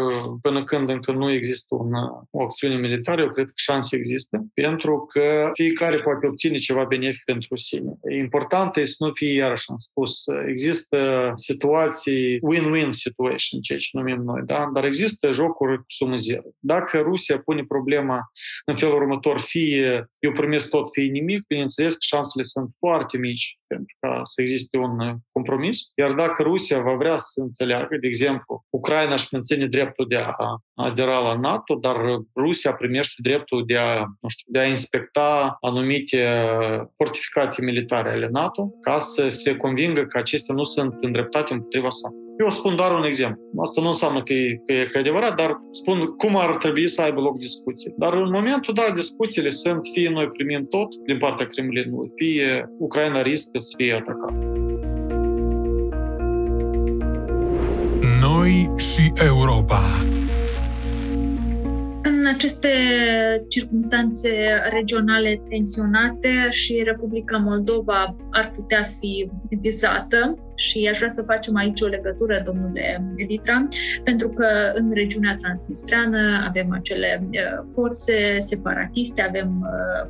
până 0.43 0.65
când 0.65 0.89
încă 0.89 1.13
nu 1.13 1.33
există 1.33 1.75
una, 1.75 2.27
o 2.31 2.43
acțiune 2.43 2.77
militară, 2.77 3.21
eu 3.21 3.29
cred 3.29 3.47
că 3.47 3.53
șanse 3.55 3.97
există, 3.97 4.47
pentru 4.55 5.07
că 5.09 5.51
fiecare 5.53 5.97
poate 5.97 6.27
obține 6.27 6.59
ceva 6.59 6.85
benefic 6.85 7.23
pentru 7.25 7.57
sine. 7.57 7.93
Important 8.19 8.77
este 8.77 8.91
să 8.91 9.05
nu 9.05 9.11
fie, 9.15 9.33
iarăși 9.33 9.71
am 9.71 9.79
spus, 9.79 10.25
există 10.47 11.33
situații, 11.37 12.37
win-win 12.37 12.91
situation, 12.91 13.61
ceea 13.61 13.79
ce 13.79 13.89
numim 13.93 14.23
noi, 14.23 14.43
da? 14.45 14.71
dar 14.73 14.85
există 14.85 15.31
jocuri 15.31 15.77
cu 15.77 15.85
sumă 15.87 16.17
zero. 16.17 16.49
Dacă 16.59 16.99
Rusia 16.99 17.39
pune 17.39 17.65
problema 17.65 18.33
în 18.65 18.77
felul 18.77 18.95
următor, 18.95 19.41
fie 19.41 20.11
eu 20.19 20.33
primesc 20.33 20.69
tot, 20.69 20.89
fie 20.93 21.11
nimic, 21.11 21.47
bineînțeles 21.47 21.93
că 21.93 21.99
șansele 22.01 22.45
sunt 22.45 22.71
foarte 22.79 23.19
mici 23.19 23.59
pentru 23.67 23.97
ca 24.01 24.21
să 24.25 24.43
existe 24.43 24.77
un 24.77 25.17
compromis. 25.33 25.79
Iar 25.95 26.13
dacă 26.13 26.43
Rusia 26.43 26.81
va 26.81 26.95
vrea 26.95 27.17
să 27.17 27.41
înțeleagă, 27.41 27.97
de 28.01 28.07
exemplu, 28.07 28.65
Ucraina 28.71 29.13
își 29.13 29.29
menține 29.33 29.67
dreptul 29.67 30.07
de 30.09 30.17
a 30.17 30.35
adera 30.75 31.19
la 31.19 31.35
NATO, 31.35 31.75
dar 31.75 31.97
Rusia 32.37 32.73
primește 32.73 33.15
dreptul 33.23 33.65
de 33.67 33.77
a, 33.77 33.99
nu 34.21 34.29
știu, 34.29 34.53
de 34.53 34.59
a 34.59 34.67
inspecta 34.67 35.57
anumite 35.61 36.49
fortificații 36.97 37.65
militare 37.65 38.11
ale 38.11 38.29
NATO 38.31 38.69
ca 38.81 38.99
să 38.99 39.29
se 39.29 39.57
convingă 39.57 40.05
că 40.05 40.19
acestea 40.19 40.55
nu 40.55 40.65
sunt 40.65 40.97
îndreptate 41.01 41.53
împotriva 41.53 41.91
sa. 41.91 42.28
Eu 42.39 42.51
spun 42.51 42.77
doar 42.77 42.95
un 42.99 43.05
exemplu. 43.05 43.43
Asta 43.61 43.81
nu 43.81 43.87
înseamnă 43.87 44.23
că 44.23 44.33
e, 44.33 44.61
că 44.67 44.73
e, 44.73 44.85
că 44.85 44.97
e 44.99 45.01
adevărat, 45.01 45.35
dar 45.37 45.61
spun 45.73 46.07
cum 46.07 46.37
ar 46.37 46.57
trebui 46.57 46.89
să 46.89 47.03
aibă 47.03 47.21
loc 47.21 47.39
discuții. 47.39 47.95
Dar 47.97 48.15
în 48.15 48.31
momentul, 48.31 48.75
da, 48.75 48.93
discuțiile 48.95 49.49
sunt 49.49 49.81
fie 49.93 50.11
noi 50.11 50.27
primim 50.27 50.67
tot 50.67 50.89
din 51.07 51.19
partea 51.19 51.47
Kremlinului, 51.47 52.13
fie 52.15 52.71
Ucraina 52.79 53.23
riscă 53.23 53.59
să 53.59 53.75
fie 53.77 53.93
atacată. 53.93 54.39
Noi 58.21 58.71
și 58.77 59.13
Europa 59.27 59.81
aceste 62.35 62.69
circunstanțe 63.49 64.31
regionale 64.71 65.43
tensionate 65.49 66.49
și 66.51 66.83
Republica 66.85 67.37
Moldova 67.37 68.17
ar 68.31 68.51
putea 68.57 68.83
fi 68.83 69.31
vizată 69.61 70.48
și 70.59 70.89
aș 70.91 70.97
vrea 70.97 71.11
să 71.11 71.23
facem 71.27 71.57
aici 71.57 71.81
o 71.81 71.87
legătură, 71.87 72.43
domnule 72.45 73.13
Elitra, 73.17 73.69
pentru 74.05 74.29
că 74.29 74.47
în 74.75 74.91
regiunea 74.93 75.39
transnistreană 75.43 76.19
avem 76.49 76.73
acele 76.73 77.29
forțe 77.75 78.39
separatiste, 78.39 79.23
avem 79.23 79.67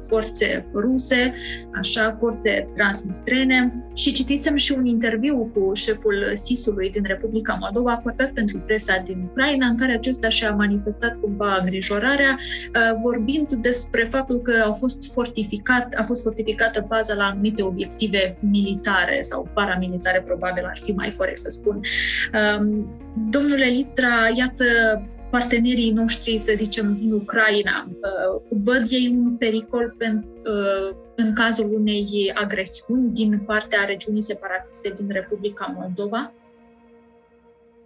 forțe 0.08 0.66
ruse, 0.74 1.34
așa, 1.78 2.16
forțe 2.18 2.68
transnistrene. 2.76 3.84
Și 3.94 4.12
citisem 4.12 4.56
și 4.56 4.72
un 4.72 4.86
interviu 4.86 5.50
cu 5.54 5.74
șeful 5.74 6.30
SIS-ului 6.34 6.90
din 6.90 7.02
Republica 7.06 7.56
Moldova 7.60 7.92
acordat 7.92 8.30
pentru 8.30 8.58
presa 8.58 9.02
din 9.06 9.28
Ucraina, 9.30 9.66
în 9.66 9.76
care 9.76 9.92
acesta 9.92 10.28
și-a 10.28 10.50
manifestat 10.50 11.16
cumva 11.20 11.58
îngrijorarea, 11.60 12.36
vorbind 13.02 13.52
despre 13.52 14.04
faptul 14.10 14.38
că 14.38 14.62
au 14.64 14.72
fost 14.72 15.12
fortificat, 15.12 15.94
a 15.94 16.02
fost 16.02 16.22
fortificată 16.22 16.84
baza 16.88 17.14
la 17.14 17.24
anumite 17.24 17.62
obiective 17.62 18.38
militare 18.40 19.18
sau 19.20 19.48
paramilitare, 19.54 20.18
probabil 20.18 20.36
ar 20.46 20.78
fi 20.82 20.92
mai 20.92 21.14
corect 21.16 21.38
să 21.38 21.50
spun. 21.50 21.80
Um, 22.60 22.88
domnule 23.30 23.64
Litra, 23.64 24.28
iată 24.36 24.64
partenerii 25.30 25.90
noștri, 25.90 26.38
să 26.38 26.52
zicem, 26.56 26.96
din 26.98 27.12
Ucraina, 27.12 27.88
uh, 27.88 28.42
văd 28.64 28.82
ei 28.88 29.16
un 29.16 29.36
pericol 29.36 29.96
uh, 29.98 30.96
în 31.16 31.34
cazul 31.34 31.72
unei 31.74 32.32
agresiuni 32.34 33.10
din 33.12 33.42
partea 33.46 33.84
regiunii 33.84 34.22
separatiste 34.22 34.92
din 34.96 35.06
Republica 35.08 35.74
Moldova? 35.78 36.32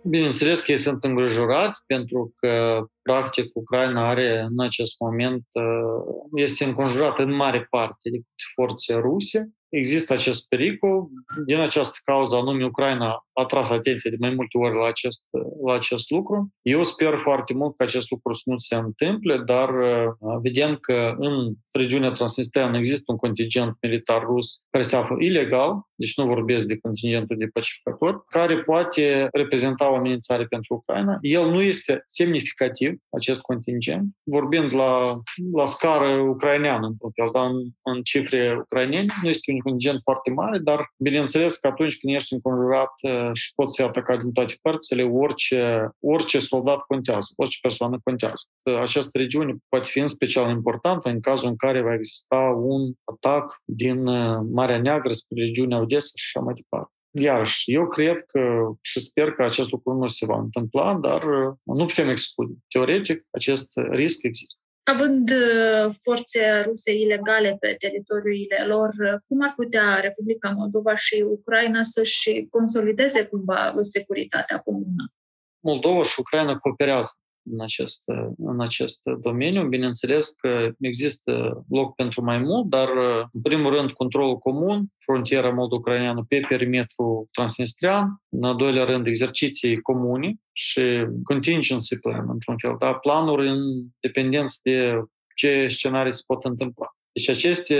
Bineînțeles 0.05 0.61
că 0.61 0.71
ei 0.73 0.79
sunt 0.79 1.05
îngrijorați 1.05 1.87
pentru 1.87 2.33
că, 2.37 2.85
practic, 3.03 3.51
Ucraina 3.55 4.09
are 4.09 4.41
în 4.51 4.61
acest 4.61 5.01
moment, 5.01 5.45
uh, 5.53 6.15
este 6.35 6.65
înconjurată 6.65 7.23
în 7.23 7.35
mare 7.35 7.67
parte 7.71 8.11
de 8.11 8.21
forțe 8.55 8.95
ruse 8.95 9.53
există 9.73 10.13
acest 10.13 10.49
pericol. 10.49 11.09
Din 11.47 11.59
această 11.59 11.99
cauză, 12.05 12.37
anume, 12.37 12.65
Ucraina 12.65 13.09
a 13.09 13.43
atras 13.43 13.71
atenția 13.71 14.11
de 14.11 14.17
mai 14.21 14.35
multe 14.35 14.59
ori 14.59 14.77
la 14.77 14.87
acest, 14.87 15.23
la 15.65 15.73
acest 15.75 16.11
lucru. 16.11 16.53
Eu 16.63 16.83
sper 16.83 17.21
foarte 17.23 17.55
mult 17.55 17.77
că 17.77 17.83
acest 17.83 18.11
lucru 18.11 18.33
să 18.33 18.43
nu 18.45 18.59
se 18.59 18.75
întâmple, 18.75 19.39
dar 19.39 19.69
uh, 19.69 20.39
vedem 20.43 20.77
că 20.77 21.15
în 21.19 21.53
regiunea 21.73 22.13
Transnistria 22.13 22.73
există 22.75 23.05
un 23.07 23.17
contingent 23.17 23.77
militar 23.81 24.23
rus 24.23 24.63
care 24.71 24.85
se 24.85 24.97
află 24.97 25.17
ilegal, 25.19 25.81
deci 25.95 26.17
nu 26.17 26.27
vorbesc 26.27 26.67
de 26.67 26.79
contingentul 26.79 27.37
de 27.37 27.47
pacificator, 27.47 28.25
care 28.25 28.59
poate 28.59 29.29
reprezenta 29.33 29.91
o 29.91 29.95
amenințare 29.95 30.45
pentru 30.45 30.75
Ucraina. 30.75 31.19
El 31.21 31.51
nu 31.51 31.61
este 31.61 32.03
semnificativ, 32.07 32.95
acest 33.11 33.41
contingent, 33.41 34.05
vorbind 34.23 34.75
la, 34.75 35.21
la 35.53 35.67
scară 35.67 36.09
ucraineană, 36.09 36.87
într-un 36.87 37.11
fel, 37.15 37.29
dar 37.33 37.51
în, 37.51 37.57
în 37.83 38.03
cifre 38.03 38.57
ucrainene, 38.61 39.07
nu 39.23 39.29
este 39.29 39.51
un 39.51 39.57
contingent 39.63 40.01
foarte 40.03 40.31
mare, 40.31 40.59
dar 40.59 40.93
bineînțeles 40.97 41.57
că 41.57 41.67
atunci 41.67 41.99
când 41.99 42.15
ești 42.15 42.33
înconjurat 42.33 42.93
uh, 43.03 43.31
și 43.33 43.53
poți 43.55 43.77
fi 43.77 43.83
atacat 43.83 44.21
din 44.21 44.33
toate 44.33 44.59
părțile, 44.63 45.03
orice, 45.03 45.89
orice 46.01 46.39
soldat 46.39 46.79
contează, 46.79 47.33
orice 47.37 47.59
persoană 47.63 48.01
contează. 48.05 48.45
Uh, 48.63 48.79
această 48.79 49.19
regiune 49.19 49.57
poate 49.69 49.89
fi 49.91 49.99
în 49.99 50.07
special 50.07 50.51
importantă 50.51 51.09
în 51.09 51.21
cazul 51.21 51.49
în 51.49 51.57
care 51.57 51.83
va 51.83 51.95
exista 51.95 52.37
un 52.57 52.93
atac 53.05 53.61
din 53.65 54.07
uh, 54.07 54.41
Marea 54.53 54.81
Neagră 54.81 55.13
spre 55.13 55.43
regiunea 55.43 55.81
Odessa 55.81 56.13
și 56.15 56.25
așa 56.35 56.45
mai 56.45 56.55
departe. 56.55 56.93
Iarăși, 57.15 57.73
eu 57.73 57.89
cred 57.89 58.25
că 58.27 58.71
și 58.81 59.01
sper 59.01 59.33
că 59.33 59.43
acest 59.43 59.71
lucru 59.71 59.93
nu 59.93 60.09
se 60.09 60.27
va 60.27 60.39
întâmpla, 60.39 60.95
dar 60.95 61.23
nu 61.63 61.87
putem 61.87 62.09
exclude. 62.09 62.53
Teoretic, 62.69 63.27
acest 63.31 63.71
risc 63.75 64.23
există. 64.23 64.62
Având 64.85 65.31
uh, 65.31 65.95
forțe 66.03 66.61
ruse 66.67 66.93
ilegale 66.95 67.57
pe 67.61 67.75
teritoriile 67.79 68.65
lor, 68.67 68.89
uh, 68.89 69.21
cum 69.27 69.43
ar 69.43 69.53
putea 69.57 70.01
Republica 70.01 70.51
Moldova 70.51 70.95
și 70.95 71.25
Ucraina 71.29 71.83
să-și 71.83 72.47
consolideze 72.51 73.27
cumva 73.27 73.75
securitatea 73.81 74.59
comună? 74.59 75.13
Moldova 75.61 76.03
și 76.03 76.21
Ucraina 76.21 76.59
cooperează 76.59 77.11
în 77.51 77.61
acest, 77.61 78.03
în 78.37 78.61
acest 78.61 79.01
domeniu. 79.21 79.69
Bineînțeles 79.69 80.31
că 80.31 80.71
există 80.81 81.65
loc 81.69 81.95
pentru 81.95 82.25
mai 82.25 82.39
mult, 82.39 82.67
dar, 82.69 82.89
în 83.33 83.41
primul 83.43 83.75
rând, 83.75 83.91
controlul 83.91 84.39
comun, 84.39 84.87
frontiera 84.99 85.51
moldova-ucraineană 85.51 86.25
pe 86.29 86.45
perimetru 86.49 87.29
transnistrian, 87.33 88.23
în 88.29 88.45
al 88.45 88.57
doilea 88.57 88.85
rând, 88.85 89.07
exerciții 89.07 89.81
comune 89.81 90.35
și 90.53 91.07
contingency 91.25 91.99
plan, 91.99 92.27
într-un 92.29 92.57
fel, 92.59 92.77
da? 92.79 92.95
planuri 92.95 93.49
în 93.49 93.61
dependență 94.01 94.59
de 94.63 95.03
ce 95.35 95.69
scenarii 95.69 96.15
se 96.15 96.23
pot 96.27 96.45
întâmpla. 96.45 96.87
Deci 97.13 97.29
aceste 97.29 97.77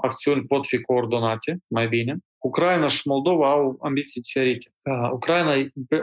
acțiuni 0.00 0.46
pot 0.46 0.66
fi 0.66 0.80
coordonate 0.80 1.58
mai 1.68 1.88
bine 1.88 2.16
Ucraina 2.42 2.88
și 2.88 3.08
Moldova 3.08 3.50
au 3.50 3.78
ambiții 3.82 4.20
diferite. 4.20 4.74
Ucraina 5.12 5.52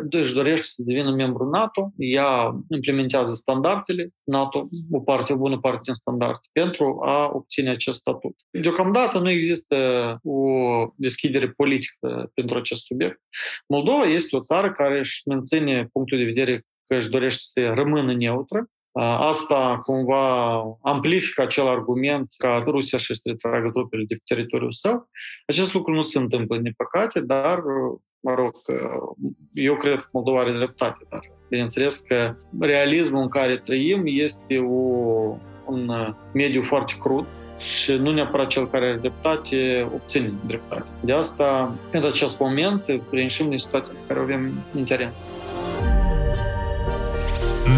își 0.10 0.34
dorește 0.34 0.66
să 0.66 0.84
devină 0.86 1.12
membru 1.12 1.50
NATO, 1.50 1.92
ea 1.98 2.56
implementează 2.70 3.34
standardele 3.34 4.10
NATO, 4.24 4.68
o 4.92 5.00
parte, 5.00 5.34
o 5.34 5.36
bună 5.36 5.60
parte 5.60 5.82
din 5.84 5.94
standarde, 5.94 6.40
pentru 6.52 7.00
a 7.06 7.30
obține 7.34 7.70
acest 7.70 8.00
statut. 8.00 8.36
Deocamdată 8.50 9.20
nu 9.20 9.30
există 9.30 9.76
o 10.24 10.48
deschidere 10.96 11.50
politică 11.50 12.32
pentru 12.34 12.58
acest 12.58 12.84
subiect. 12.84 13.22
Moldova 13.68 14.04
este 14.04 14.36
o 14.36 14.42
țară 14.42 14.72
care 14.72 15.00
își 15.00 15.28
menține 15.28 15.90
punctul 15.92 16.18
de 16.18 16.24
vedere 16.24 16.66
că 16.84 16.96
își 16.96 17.10
dorește 17.10 17.42
să 17.42 17.72
rămână 17.74 18.14
neutră 18.14 18.70
Asta 19.02 19.80
cumva 19.84 20.62
amplifică 20.82 21.42
acel 21.42 21.68
argument 21.68 22.28
că 22.38 22.64
Rusia 22.66 22.98
și 22.98 23.16
să 23.16 23.22
retragă 23.24 23.70
trupele 23.70 24.04
de 24.08 24.16
pe 24.16 24.22
teritoriul 24.26 24.72
său. 24.72 25.10
Acest 25.46 25.74
lucru 25.74 25.94
nu 25.94 26.02
se 26.02 26.20
întâmplă, 26.20 26.58
din 26.58 26.74
păcate, 26.78 27.20
dar, 27.20 27.60
mă 28.20 28.34
rog, 28.34 28.52
eu 29.54 29.76
cred 29.76 29.96
că 29.96 30.08
Moldova 30.12 30.40
are 30.40 30.52
dreptate, 30.52 31.06
dar 31.10 31.20
bineînțeles 31.50 32.00
că 32.00 32.36
realismul 32.60 33.22
în 33.22 33.30
care 33.30 33.58
trăim 33.58 34.04
este 34.06 34.58
o, 34.58 35.36
un 35.66 36.14
mediu 36.34 36.62
foarte 36.62 36.94
crud 37.00 37.26
și 37.60 37.94
nu 37.94 38.12
neapărat 38.12 38.48
cel 38.48 38.68
care 38.68 38.86
are 38.86 38.98
dreptate 38.98 39.88
obține 39.94 40.32
dreptate. 40.48 40.90
De 41.00 41.14
asta, 41.14 41.76
pentru 41.92 42.10
acest 42.10 42.40
moment, 42.40 42.84
reînșim 43.12 43.50
din 43.50 43.58
situația 43.58 43.94
pe 43.94 44.08
care 44.08 44.20
o 44.20 44.24
avem 44.24 44.52
în 44.74 44.84
teren. 44.84 45.12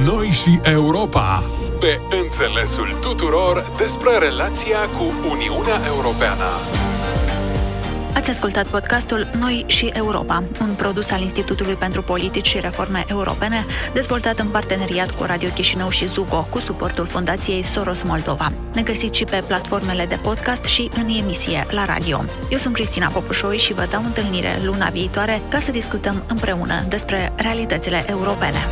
Noi 0.05 0.27
și 0.27 0.59
Europa, 0.63 1.43
pe 1.79 1.99
înțelesul 2.23 2.97
tuturor 3.01 3.71
despre 3.77 4.17
relația 4.17 4.77
cu 4.77 5.03
Uniunea 5.29 5.79
Europeană. 5.87 6.45
Ați 8.13 8.29
ascultat 8.29 8.67
podcastul 8.67 9.27
Noi 9.39 9.63
și 9.67 9.85
Europa, 9.93 10.43
un 10.61 10.73
produs 10.77 11.11
al 11.11 11.21
Institutului 11.21 11.73
pentru 11.73 12.01
Politici 12.01 12.47
și 12.47 12.59
Reforme 12.59 13.05
Europene, 13.09 13.65
dezvoltat 13.93 14.39
în 14.39 14.47
parteneriat 14.47 15.11
cu 15.11 15.23
Radio 15.23 15.49
Chișinău 15.49 15.89
și 15.89 16.07
Zugo, 16.07 16.47
cu 16.49 16.59
suportul 16.59 17.05
Fundației 17.05 17.63
Soros 17.63 18.01
Moldova. 18.01 18.51
Ne 18.73 18.81
găsiți 18.81 19.17
și 19.17 19.23
pe 19.23 19.43
platformele 19.47 20.05
de 20.05 20.19
podcast 20.21 20.63
și 20.63 20.89
în 20.95 21.07
emisie 21.09 21.65
la 21.69 21.85
radio. 21.85 22.23
Eu 22.49 22.57
sunt 22.57 22.73
Cristina 22.73 23.07
Popușoi 23.07 23.57
și 23.57 23.73
vă 23.73 23.87
dau 23.89 24.03
întâlnire 24.05 24.59
luna 24.63 24.89
viitoare 24.89 25.41
ca 25.49 25.59
să 25.59 25.71
discutăm 25.71 26.23
împreună 26.27 26.83
despre 26.87 27.33
realitățile 27.35 28.05
europene. 28.09 28.67